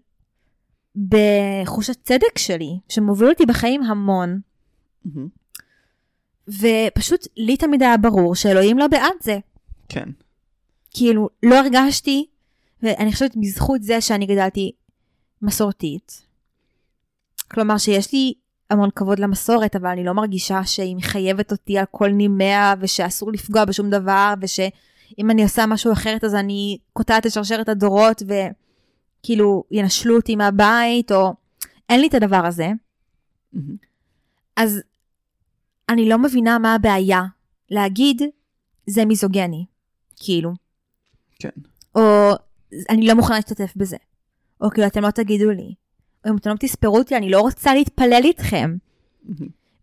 [1.08, 4.40] בחוש הצדק שלי, שמוביל אותי בחיים המון.
[6.48, 9.38] ופשוט לי תמיד היה ברור שאלוהים לא בעד זה.
[9.88, 10.08] כן.
[10.90, 12.26] כאילו, לא הרגשתי,
[12.82, 14.72] ואני חושבת בזכות זה שאני גדלתי
[15.42, 16.26] מסורתית.
[17.50, 18.34] כלומר שיש לי
[18.70, 23.64] המון כבוד למסורת, אבל אני לא מרגישה שהיא מחייבת אותי על כל נימיה, ושאסור לפגוע
[23.64, 24.34] בשום דבר,
[25.08, 31.12] ושאם אני עושה משהו אחרת אז אני קוטעת את שרשרת הדורות, וכאילו ינשלו אותי מהבית,
[31.12, 31.34] או...
[31.88, 32.68] אין לי את הדבר הזה.
[34.56, 34.80] אז
[35.88, 37.22] אני לא מבינה מה הבעיה
[37.70, 38.22] להגיד
[38.86, 39.64] זה מיזוגני,
[40.16, 40.52] כאילו.
[41.38, 41.48] כן.
[41.94, 42.30] או
[42.90, 43.96] אני לא מוכנה להשתתף בזה.
[44.60, 45.74] או כאילו אתם לא תגידו לי.
[46.24, 48.76] או אם אתם לא תספרו אותי, אני לא רוצה להתפלל איתכם.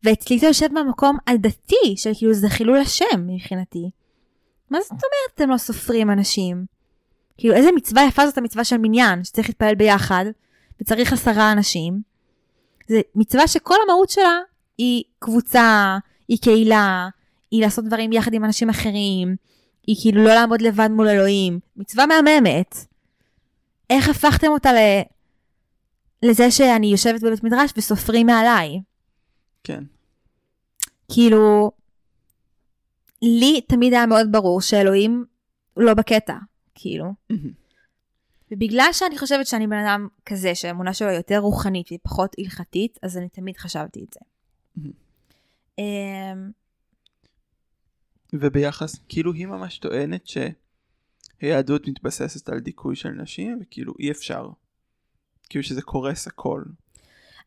[0.04, 3.90] ואצלי זה יושב במקום הדתי, של כאילו זה חילול השם מבחינתי.
[4.70, 6.66] מה זאת אומרת אתם לא סופרים אנשים?
[7.38, 10.26] כאילו איזה מצווה יפה זאת המצווה של מניין, שצריך להתפלל ביחד,
[10.82, 12.02] וצריך עשרה אנשים.
[12.88, 14.40] זה מצווה שכל המהות שלה
[14.78, 15.98] היא קבוצה,
[16.28, 17.10] היא קהילה,
[17.52, 19.36] היא לעשות דברים יחד עם אנשים אחרים,
[19.88, 21.60] היא כאילו לא לעמוד לבד מול אלוהים.
[21.78, 22.76] מצווה מהממת.
[23.90, 24.78] איך הפכתם אותה ל...
[26.24, 28.80] לזה שאני יושבת בבית מדרש וסופרים מעליי?
[29.64, 29.84] כן.
[31.12, 31.72] כאילו,
[33.26, 35.26] לי תמיד היה מאוד ברור שאלוהים
[35.78, 36.38] לא בקטע,
[36.76, 37.14] כאילו.
[38.52, 43.18] ובגלל שאני חושבת שאני בן אדם כזה, שהאמונה שלו יותר רוחנית והיא פחות הלכתית, אז
[43.18, 44.20] אני תמיד חשבתי את זה.
[45.78, 46.52] אמ,
[48.34, 54.50] וביחס, כאילו היא ממש טוענת שהיהדות מתבססת על דיכוי של נשים, וכאילו אי אפשר.
[55.50, 56.64] כאילו שזה קורס הכל.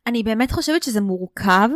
[0.07, 1.69] אני באמת חושבת שזה מורכב.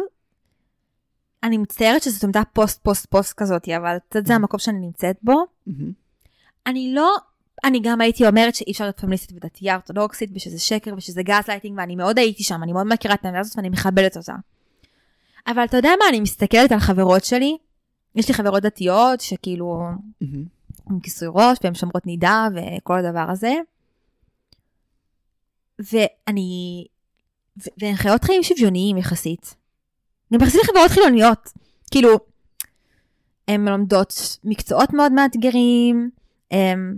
[1.43, 5.45] אני מצטערת שזאת עמדה post post post כזאת, אבל קצת זה המקום שאני נמצאת בו.
[5.67, 5.91] מהמם.
[6.67, 7.15] אני לא,
[7.63, 11.77] אני גם הייתי אומרת שאי אפשר להיות פמיניסטית ודתייה אורתודוקסית ושזה שקר ושזה גז לייטינג
[11.77, 14.35] ואני מאוד הייתי שם, אני מאוד מכירה את העמדה הזאת ואני מכבדת אותה.
[15.47, 17.57] אבל אתה יודע מה, אני מסתכלת על חברות שלי,
[18.15, 19.81] יש לי חברות דתיות שכאילו
[20.21, 20.45] מהמם.
[20.89, 23.53] עם כיסוי ראש והן שומרות נידה וכל הדבר הזה.
[25.79, 26.85] ואני,
[27.77, 29.55] והן חיות חיים שוויוניים יחסית.
[30.33, 31.49] גם יחסית לחברות חילוניות.
[31.91, 32.19] כאילו,
[33.47, 36.09] הן לומדות מקצועות מאוד מאתגרים,
[36.51, 36.97] הם,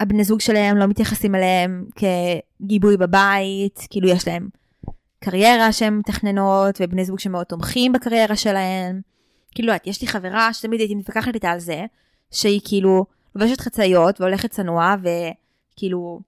[0.00, 4.48] הבני זוג שלהם לא מתייחסים אליהם כגיבוי בבית, כאילו יש להם
[5.20, 9.00] קריירה שהן מתכננות, ובני זוג שמאוד תומכים בקריירה שלהם.
[9.54, 11.84] כאילו, את, יש לי חברה שתמיד הייתי מתווכחת איתה על זה,
[12.30, 16.20] שהיא כאילו לובשת חצאיות והולכת צנוע, וכאילו...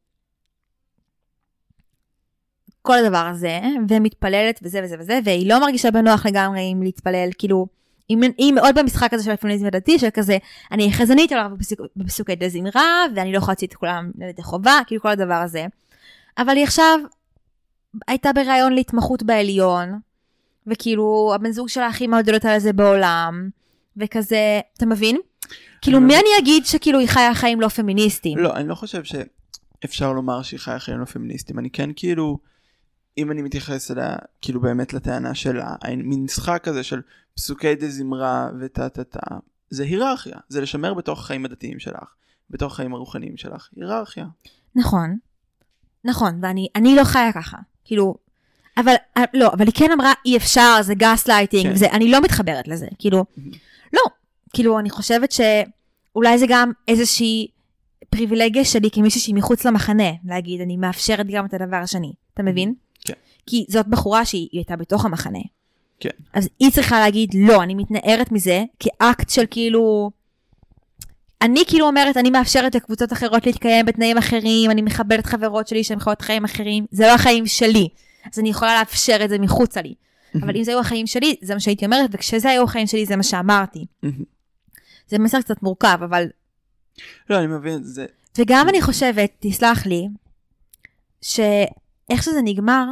[2.83, 7.67] כל הדבר הזה, ומתפללת וזה וזה וזה, והיא לא מרגישה בנוח לגמרי עם להתפלל, כאילו,
[8.09, 10.39] היא, היא מאוד במשחק הזה של הפמיניזם הדתי, של כזה,
[10.73, 14.81] אני חזנית עליו בפסוק, בפסוקי דה זמרה, ואני לא יכולה להוציא את כולם לידי חובה,
[14.87, 15.67] כאילו כל הדבר הזה.
[16.39, 16.99] אבל היא עכשיו
[18.09, 19.99] הייתה ברעיון להתמחות בעליון,
[20.67, 23.49] וכאילו, הבן זוג שלה הכי מעודד על זה בעולם,
[23.97, 25.19] וכזה, אתה מבין?
[25.83, 26.19] כאילו, מי מבין.
[26.19, 28.39] אני אגיד שכאילו היא חיה חיים לא פמיניסטיים?
[28.39, 31.59] לא, אני לא חושב שאפשר לומר שהיא חיה חיים לא פמיניסטים.
[31.59, 32.39] אני כן כאילו,
[33.19, 37.01] אם אני מתייחס אליה, כאילו באמת לטענה של המין משחק הזה של
[37.35, 39.37] פסוקי דזמרה וטה טה טה,
[39.71, 42.15] זה היררכיה, זה לשמר בתוך החיים הדתיים שלך,
[42.51, 44.27] בתוך החיים הרוחניים שלך, היררכיה.
[44.75, 45.17] נכון,
[46.05, 48.15] נכון, ואני אני לא חיה ככה, כאילו,
[48.77, 51.87] אבל אה, לא, אבל היא כן אמרה אי אפשר, זה גס לייטינג, כן.
[51.93, 53.41] אני לא מתחברת לזה, כאילו, Mhm.
[53.93, 54.01] לא,
[54.53, 57.49] כאילו, אני חושבת שאולי זה גם איזושהי
[58.11, 62.75] פריבילגיה שלי כמישהי שהיא מחוץ למחנה, להגיד, אני מאפשרת גם את הדבר השני, אתה מבין?
[63.49, 65.39] כי זאת בחורה שהיא היא הייתה בתוך המחנה.
[66.01, 66.11] כן.
[66.33, 70.11] אז היא צריכה להגיד, לא, אני מתנערת מזה, כאקט של כאילו...
[71.43, 76.01] אני כאילו אומרת, אני מאפשרת לקבוצות אחרות להתקיים בתנאים אחרים, אני מכבדת חברות שלי שהן
[76.01, 77.89] חיות חיים אחרים, זה לא החיים שלי.
[78.33, 79.95] אז אני יכולה לאפשר את זה מחוצה לי.
[80.35, 83.17] אבל אם זה היו החיים שלי, זה מה שהייתי אומרת, וכשזה היו החיים שלי, זה
[83.17, 83.87] מה שאמרתי.
[85.09, 86.27] זה מסר קצת מורכב, אבל
[87.31, 88.07] לא, אני מבין, זה...
[88.39, 90.09] וגם אני חושבת, תסלח לי,
[91.23, 92.85] שאיך שזה נגמר,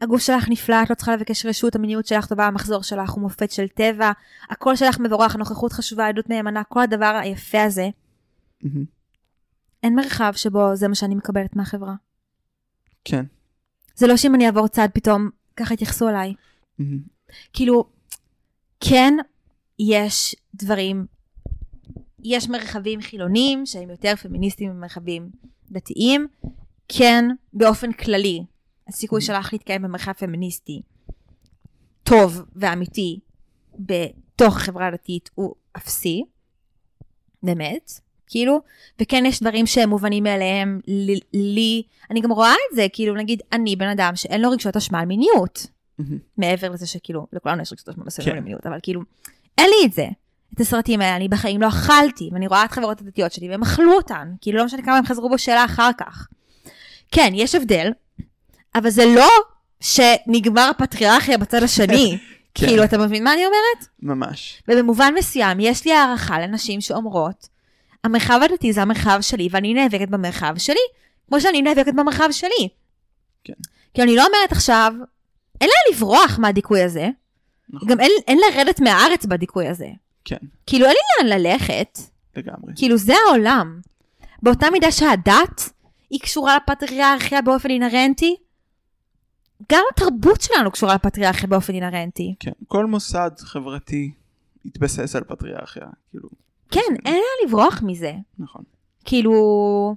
[0.00, 3.50] הגוף שלך נפלא, את לא צריכה לבקש רשות, המיניות שלך טובה, המחזור שלך הוא מופת
[3.50, 4.12] של טבע,
[4.50, 7.88] הקול שלך מבורך, הנוכחות חשובה, עדות נאמנה, כל הדבר היפה הזה.
[9.82, 11.94] אין מרחב שבו זה מה שאני מקבלת מהחברה.
[13.04, 13.24] כן.
[13.94, 16.34] זה לא שאם אני אעבור צד פתאום ככה יתייחסו אליי.
[17.52, 17.84] כאילו,
[18.80, 19.14] כן,
[19.78, 21.06] יש דברים,
[22.22, 25.30] יש מרחבים חילוניים שהם יותר פמיניסטיים ממרחבים
[25.70, 26.26] דתיים.
[26.88, 28.44] כן, באופן כללי,
[28.88, 30.82] הסיכוי שלך להתקיים במרחב פמיניסטי
[32.02, 33.20] טוב ואמיתי
[33.78, 36.24] בתוך החברה הדתית הוא אפסי.
[37.42, 37.90] באמת.
[38.26, 38.60] כאילו,
[39.00, 40.80] וכן יש דברים שהם מובנים מאליהם
[41.32, 45.00] לי, אני גם רואה את זה, כאילו נגיד אני בן אדם שאין לו רגשות אשמה
[45.00, 45.66] על מיניות.
[46.38, 48.38] מעבר לזה שכאילו, לכולנו יש רגשות אשמה מסוימים כן.
[48.38, 49.00] למיניות, אבל כאילו,
[49.58, 50.06] אין לי את זה.
[50.54, 53.92] את הסרטים האלה אני בחיים לא אכלתי, ואני רואה את חברות הדתיות שלי והם אכלו
[53.92, 56.28] אותן, כאילו לא משנה כמה הם חזרו בשאלה אחר כך.
[57.10, 57.90] כן, יש הבדל,
[58.78, 59.28] אבל זה לא
[59.80, 62.18] שנגמר הפטריארכיה בצד השני.
[62.54, 62.66] כן.
[62.66, 63.88] כאילו, אתה מבין מה אני אומרת?
[64.02, 64.62] ממש.
[64.68, 67.48] ובמובן מסוים, יש לי הערכה לנשים שאומרות,
[68.04, 70.80] המרחב הדתי זה המרחב שלי, ואני נאבקת במרחב שלי,
[71.28, 72.68] כמו שאני נאבקת במרחב שלי.
[73.44, 73.52] כן.
[73.94, 74.92] כי אני לא אומרת עכשיו,
[75.60, 77.08] אין לה לברוח מהדיכוי הזה,
[77.70, 77.88] נכון.
[77.88, 79.88] גם אין, אין לרדת מהארץ בדיכוי הזה.
[80.24, 81.98] כן, כאילו, אין לי לאן ללכת,
[82.36, 82.72] לגמרי.
[82.76, 83.80] כאילו, זה העולם.
[84.42, 85.70] באותה מידה שהדת
[86.10, 88.36] היא קשורה לפטריארכיה באופן אינהרנטי,
[89.72, 92.34] גם התרבות שלנו קשורה לפטריארכיה באופן אינהרנטי.
[92.40, 94.12] כן, כל מוסד חברתי
[94.64, 96.28] התבסס על פטריארכיה, כאילו,
[96.70, 98.12] כן, אין לה לברוח מזה.
[98.38, 98.62] נכון.
[99.04, 99.96] כאילו,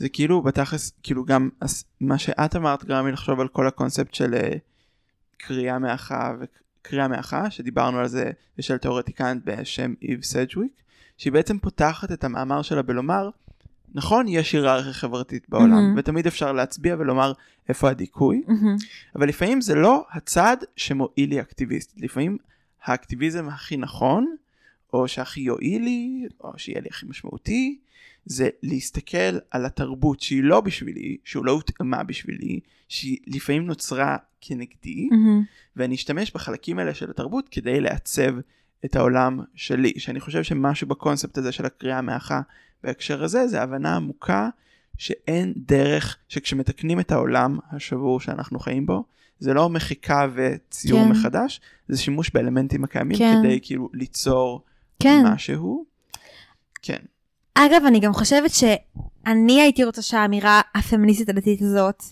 [0.00, 1.48] זה כאילו בתכלס, כאילו גם
[2.00, 4.52] מה שאת אמרת גרם לי לחשוב על כל הקונספט של אה,
[5.36, 10.72] קריאה מהכה וקריאה מהכה, שדיברנו על זה, יש על תיאורטיקנט בשם איב סג'וויק,
[11.16, 13.30] שהיא בעצם פותחת את המאמר שלה בלומר,
[13.94, 15.94] נכון, יש היררכיה חברתית בעולם, מהמם.
[15.96, 17.32] ותמיד אפשר להצביע ולומר
[17.68, 18.76] איפה הדיכוי, מהמם.
[19.16, 22.38] אבל לפעמים זה לא הצד שמועיל לי אקטיביסטית, לפעמים
[22.84, 24.34] האקטיביזם הכי נכון,
[24.92, 27.78] או שהכי יועיל לי, או שיהיה לי הכי משמעותי,
[28.24, 35.08] זה להסתכל על התרבות שהיא לא בשבילי, שהוא לא הותאמה בשבילי, שהיא לפעמים נוצרה כנגדי,
[35.10, 35.42] מהמם.
[35.76, 38.34] ואני אשתמש בחלקים האלה של התרבות כדי לעצב
[38.84, 39.92] את העולם שלי.
[39.96, 42.40] שאני חושב שמשהו בקונספט הזה של הקריאה מהכה
[42.84, 44.48] בהקשר הזה, זה הבנה עמוקה
[44.98, 49.04] שאין דרך שכשמתקנים את העולם השבור שאנחנו חיים בו,
[49.38, 51.08] זה לא מחיקה וציור כן.
[51.08, 53.34] מחדש, זה שימוש באלמנטים הקיימים כן.
[53.42, 54.64] כדי כאילו ליצור
[55.02, 55.22] כן.
[55.26, 55.84] משהו.
[56.82, 56.98] כן,
[57.54, 62.02] אגב, אני גם חושבת שאני הייתי רוצה שהאמירה הפמיניסטית הדתית הזאת,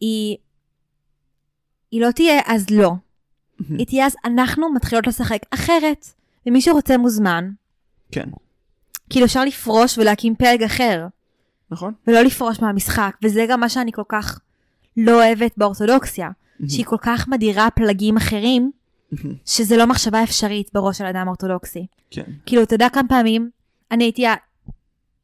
[0.00, 0.36] היא,
[1.90, 2.92] היא לא תהיה אז לא.
[3.68, 6.06] היא תהיה אז אנחנו מתחילות לשחק אחרת,
[6.46, 7.50] ומי שרוצה מוזמן.
[8.12, 8.28] כן,
[9.10, 11.06] כאילו אפשר לפרוש ולהקים פלג אחר,
[11.70, 11.94] נכון?
[12.06, 14.40] ולא לפרוש מהמשחק, וזה גם מה שאני כל כך
[14.96, 16.30] לא אוהבת באורתודוקסיה,
[16.68, 18.70] שהיא כל כך מדירה פלגים אחרים,
[19.46, 21.86] שזה לא מחשבה אפשרית בראש של אדם אורתודוקסי.
[22.10, 23.50] כן, כאילו, אתה יודע כמה פעמים,
[23.90, 24.24] אני הייתי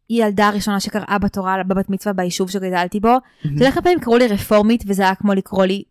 [0.08, 4.26] הילדה הראשונה שקראה בתורה בבת מצווה ביישוב שגדלתי בו, אתה יודע כמה פעמים קראו לי
[4.26, 5.82] רפורמית וזה היה כמו לקרוא לי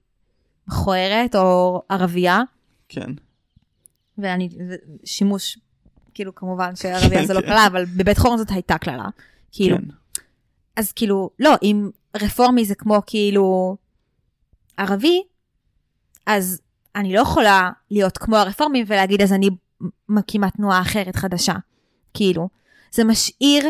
[0.68, 2.42] מכוערת או ערבייה,
[2.90, 3.12] כן,
[4.18, 4.50] ואני,
[5.04, 5.60] שימוש,
[6.16, 7.48] כאילו כמובן שערבייה זה לא כן.
[7.48, 9.08] קללה, אבל בבית חורן זאת הייתה קללה.
[9.52, 9.84] כאילו, כן,
[10.76, 11.90] אז כאילו, לא, אם
[12.22, 13.78] רפורמי זה כמו כאילו
[14.78, 15.24] ערבי,
[16.26, 16.62] אז
[16.96, 19.50] אני לא יכולה להיות כמו הרפורמים ולהגיד אז אני
[20.10, 21.54] מקימה תנועה אחרת חדשה.
[22.14, 22.50] כאילו,
[22.92, 23.70] זה משאיר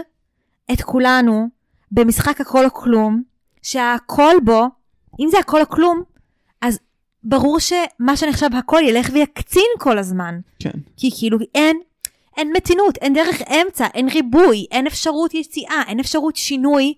[0.74, 1.48] את כולנו
[1.92, 3.24] במשחק הכל או כלום,
[3.62, 4.66] שהכל בו,
[5.20, 6.04] אם זה הכל או כלום,
[6.62, 6.80] אז
[7.24, 10.40] ברור שמה שנחשב הכל ילך ויקצין כל הזמן.
[10.60, 11.78] כן, כי כאילו אין,
[12.38, 16.94] אין מתינות, אין דרך אמצע, אין ריבוי, אין אפשרות יציאה, אין אפשרות שינוי.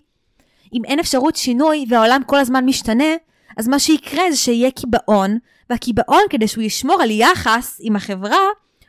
[0.72, 3.14] אם אין אפשרות שינוי והעולם כל הזמן משתנה,
[3.56, 5.38] אז מה שיקרה זה שיהיה קיבעון,
[5.70, 8.38] והקיבעון כדי שהוא ישמור על יחס עם החברה,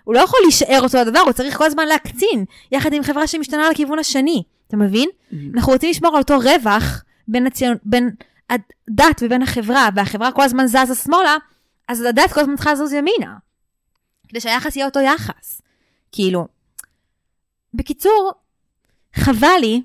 [0.04, 3.70] הוא לא יכול להישאר אותו הדבר, הוא צריך כל הזמן להקצין, יחד עם חברה שמשתנה
[3.70, 4.44] לכיוון השני.
[4.68, 5.10] אתה מבין?
[5.56, 8.10] אנחנו רוצים לשמור על אותו רווח בין, הציון, בין
[8.50, 11.38] הדת ובין החברה, והחברה כל הזמן זזה שמאלה,
[11.88, 13.36] אז הדת כל הזמן צריכה לזוז ימינה.
[14.30, 15.62] כדי שהיחס יהיה אותו יחס.
[16.12, 16.48] כאילו,
[17.74, 18.32] בקיצור,
[19.16, 19.82] חבל לי,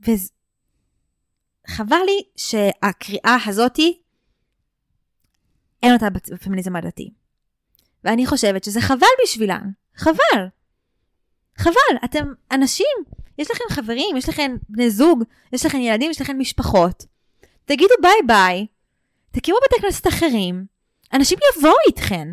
[0.00, 4.02] וחבל לי שהקריאה הזאתי,
[5.82, 7.10] אין אותה בפמיניזם הדתי.
[8.04, 9.70] ואני חושבת שזה חבל בשבילן.
[9.96, 10.46] חבל.
[11.56, 11.96] חבל.
[12.04, 12.86] אתם אנשים,
[13.38, 15.22] יש לכם חברים, יש לכם בני זוג,
[15.52, 17.04] יש לכם ילדים, יש לכם משפחות.
[17.64, 18.66] תגידו ביי ביי,
[19.30, 20.66] תקימו בתי כנסת אחרים,
[21.12, 22.28] אנשים יבואו איתכן.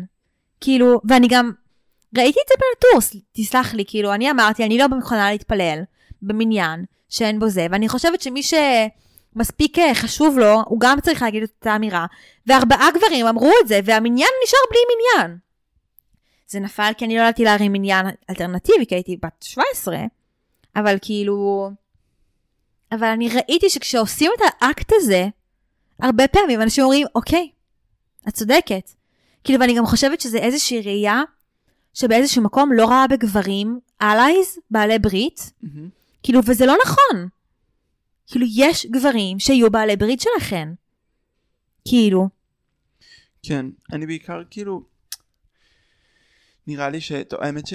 [0.60, 1.52] כאילו, ואני גם
[2.18, 5.82] ראיתי את זה בטורס, תסלח לי, כאילו, אני אמרתי, אני לא מוכנה להתפלל
[6.22, 11.42] במניין שאין בו זה, ואני חושבת שמי שמספיק אה, חשוב לו, הוא גם צריך להגיד
[11.42, 12.06] את אותה אמירה,
[12.46, 15.38] וארבעה גברים אמרו את זה, והמניין נשאר בלי מניין.
[16.46, 19.98] זה נפל כי אני לא ידעתי להרים מניין אלטרנטיבי, כי הייתי בת 17,
[20.76, 21.70] אבל כאילו...
[22.92, 25.28] אבל אני ראיתי שכשעושים את האקט הזה,
[26.02, 27.50] הרבה פעמים אנשים אומרים, אוקיי,
[28.28, 28.90] את צודקת.
[29.44, 31.22] כאילו, ואני גם חושבת שזה איזושהי ראייה
[31.94, 35.88] שבאיזשהו מקום לא ראה בגברים allies, בעלי ברית, מהמם.
[36.22, 37.28] כאילו, וזה לא נכון.
[38.26, 40.74] כאילו, יש גברים שיהיו בעלי ברית שלכם.
[41.88, 42.28] כאילו,
[43.42, 44.82] כן, אני בעיקר כאילו,
[46.66, 47.12] נראה לי ש...
[47.12, 47.74] טוב, האמת ש...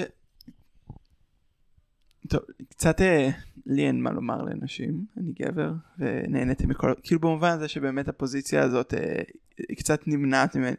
[2.30, 3.30] טוב, קצת אה,
[3.66, 6.94] לי אין מה לומר לנשים, אני גבר, ונהניתי מכל...
[7.04, 9.24] כאילו במובן הזה שבאמת הפוזיציה הזאת אה,
[9.76, 10.76] קצת נמנעת ממני,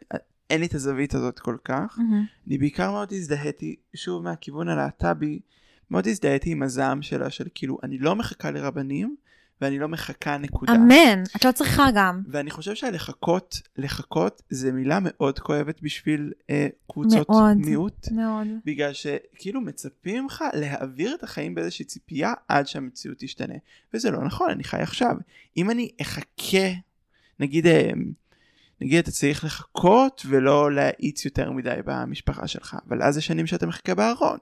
[0.49, 1.99] אין לי את הזווית הזאת כל כך.
[2.47, 5.39] אני בעיקר מאוד הזדהיתי, שוב מהכיוון הלהט"בי,
[5.91, 9.15] מאוד הזדהיתי עם הזעם שלה של כאילו, אני לא מחכה לרבנים,
[9.61, 10.75] ואני לא מחכה נקודה.
[10.75, 12.21] אמן, את לא צריכה גם.
[12.27, 17.57] ואני חושב שהלחכות, לחכות זה מילה מאוד כואבת בשביל אה, קבוצות מאוד.
[17.57, 18.07] מיעוט.
[18.11, 18.47] מאוד.
[18.65, 23.55] בגלל שכאילו מצפים לך להעביר את החיים באיזושהי ציפייה עד שהמציאות תשתנה.
[23.93, 25.15] וזה לא נכון, אני חי עכשיו.
[25.57, 26.67] אם אני אחכה,
[27.39, 27.91] נגיד, אה,
[28.81, 33.65] נגיד אתה צריך לחכות ולא להאיץ יותר מדי במשפחה שלך, אבל אז זה שנים שאתה
[33.65, 34.37] מחכה בארון.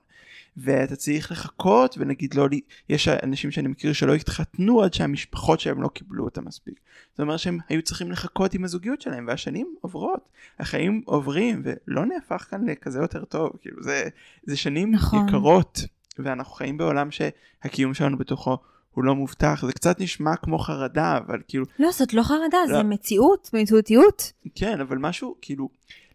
[0.58, 2.48] ואתה צריך לחכות ונגיד לא,
[2.90, 6.80] יש אנשים שאני מכיר שלא התחתנו עד שהמשפחות שלהם לא קיבלו אותם מספיק.
[7.12, 10.30] זאת אומרת שהם היו צריכים לחכות עם הזוגיות שלהם והשנים עוברות,
[10.60, 14.10] החיים עוברים ולא נהפך כאן לכזה יותר טוב, כאילו זה,
[14.44, 15.28] זה שנים נכון.
[15.28, 15.86] יקרות
[16.20, 18.58] ואנחנו חיים בעולם שהקיום שלנו בתוכו
[18.96, 22.78] הוא לא מובטח, זה קצת נשמע כמו חרדה אבל כאילו לא, זאת לא חרדה, לא.
[22.78, 24.32] זה מציאות, מציאותיות.
[24.56, 25.70] כן, אבל משהו, כאילו,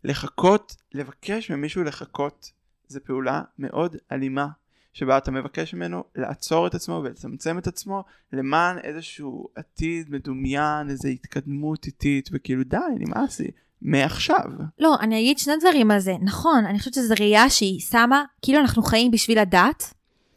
[0.04, 2.50] לחכות, לבקש ממישהו לחכות,
[2.88, 4.46] זה פעולה מאוד אלימה,
[4.92, 11.08] שבה אתה מבקש ממנו לעצור את עצמו ולצמצם את עצמו למען איזשהו עתיד מדומיין, איזו
[11.08, 13.50] התקדמות איטית, וכאילו די, נמאס לי,
[13.82, 14.44] מעכשיו.
[14.78, 16.14] לא, אני אגיד שני דברים על זה.
[16.22, 19.94] נכון, אני חושבת שזו ראייה שהיא שמה, כאילו אנחנו חיים בשביל הדת,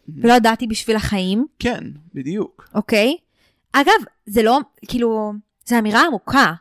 [0.08, 1.84] ולא היא בשביל החיים, כן,
[2.14, 2.70] בדיוק.
[2.76, 3.18] אוקיי?
[3.72, 3.92] אגב,
[4.26, 5.34] זה לא, כאילו,
[5.66, 6.54] זו אמירה עמוקה.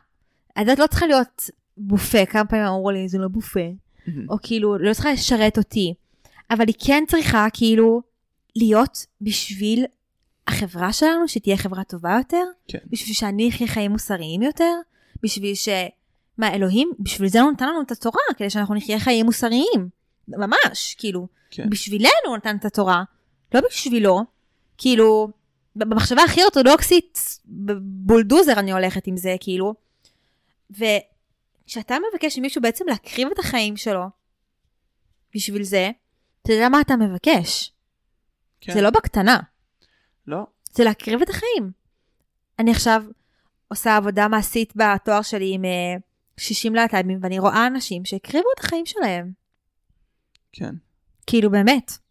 [0.55, 3.69] הדת לא צריכה להיות בופה, כמה פעמים אמרו לי, זה לא בופה.
[4.29, 5.93] או כאילו, לא צריכה לשרת אותי.
[6.51, 8.01] אבל היא כן צריכה, כאילו,
[8.55, 9.85] להיות בשביל
[10.47, 12.79] החברה שלנו, שתהיה חברה טובה יותר, כן.
[12.87, 14.73] בשביל שאני אחיה חיים מוסריים יותר,
[15.23, 15.69] בשביל ש...
[16.37, 19.89] מה, אלוהים, בשביל זה הוא נתן לנו את התורה, כדי שאנחנו נחיה חיים מוסריים.
[20.27, 21.27] ממש, כאילו.
[21.51, 21.69] כן.
[21.69, 23.03] בשבילנו הוא נתן את התורה,
[23.53, 24.21] לא בשבילו.
[24.77, 25.29] כאילו,
[25.75, 29.73] במחשבה הכי אורתודוקסית, בבולדוזר אני הולכת עם זה, כאילו.
[30.71, 34.03] וכשאתה מבקש ממישהו בעצם להקריב את החיים שלו
[35.35, 35.91] בשביל זה,
[36.41, 37.71] אתה יודע מה אתה מבקש.
[38.61, 38.73] כן.
[38.73, 39.39] זה לא בקטנה,
[40.27, 41.71] לא, זה להקריב את החיים.
[42.59, 43.03] אני עכשיו
[43.67, 45.95] עושה עבודה מעשית בתואר שלי עם אה,
[46.37, 49.31] 60 להט"בים, ואני רואה אנשים שהקריבו את החיים שלהם.
[50.51, 50.75] כן.
[51.27, 52.02] כאילו, באמת.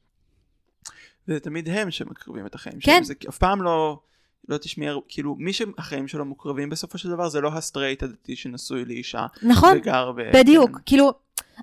[1.26, 2.92] זה תמיד הם שמקריבים את החיים כן.
[2.92, 3.04] שלהם.
[3.04, 4.00] זה אף פעם לא,
[4.48, 8.84] לא תשמעי, כאילו, מי שהחיים שלו מוקרבים בסופו של דבר זה לא הסטרייט הדתי שנשוי
[8.84, 9.26] לאישה.
[9.42, 10.36] נכון, וגר ב...
[10.36, 10.70] בדיוק.
[10.70, 10.82] כן.
[10.86, 11.12] כאילו,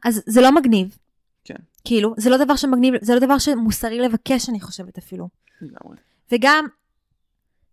[0.03, 0.97] אז זה לא מגניב.
[1.43, 1.55] כן.
[1.85, 5.29] כאילו, זה לא דבר שמגניב, זה לא דבר שמוסרי לבקש, אני חושבת אפילו.
[5.61, 5.97] לגמרי.
[6.31, 6.65] וגם,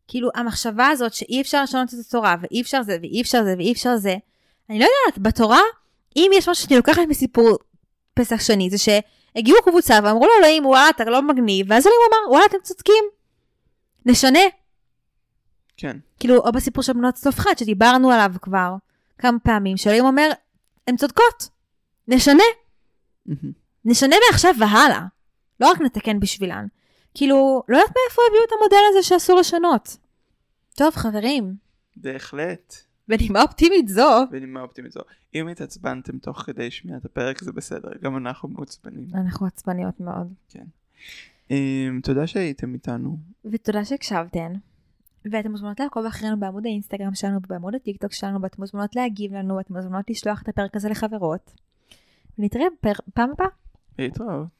[0.08, 3.72] כאילו, המחשבה הזאת שאי אפשר לשנות את התורה, ואי אפשר זה, ואי אפשר זה, ואי
[3.72, 4.16] אפשר זה,
[4.70, 5.60] אני לא יודעת, בתורה,
[6.16, 7.58] אם יש משהו שאני לוקחת מסיפור
[8.14, 8.78] פסח שני, זה
[9.36, 13.04] שהגיעו קבוצה ואמרו לאלוהים, וואלה, אתה לא מגניב, ואז אלוהים אמר, וואלה, אתם צודקים.
[14.06, 14.40] נשנה.
[15.76, 15.96] כן.
[16.20, 18.74] כאילו, או בסיפור של בנות צלופחת, שדיברנו עליו כבר
[19.18, 20.30] כמה פעמים, שאלוהים אומר,
[20.86, 21.48] הן צודקות,
[22.08, 22.42] נשנה.
[23.84, 25.02] נשנה מעכשיו והלאה.
[25.60, 26.66] לא רק נתקן בשבילן.
[27.14, 29.96] כאילו, לא יודעת מאיפה הביאו את המודל הזה שאסור לשנות.
[30.74, 31.54] טוב, חברים,
[31.96, 32.85] בהחלט.
[33.08, 35.00] בנימה אופטימית זו, בנימה אופטימית זו.
[35.34, 39.06] אם התעצבנתם תוך כדי שמיעת הפרק זה בסדר, גם אנחנו מעוצבנים.
[39.14, 40.32] אנחנו עצבניות מאוד.
[41.50, 43.18] אמ, תודה שהייתם איתנו.
[43.44, 44.52] ותודה שהקשבתן.
[45.32, 49.74] ואתן מוזמנות לעקוב אחרינו בעמוד האינסטגרם שלנו ובעמוד הטיקטוק שלנו, ואתן מוזמנות להגיב לנו, ואתן
[49.74, 51.54] מוזמנות לשלוח את הפרק הזה לחברות.
[52.38, 53.46] ונתראה בפעם הבאה.
[53.98, 54.46] להתראות.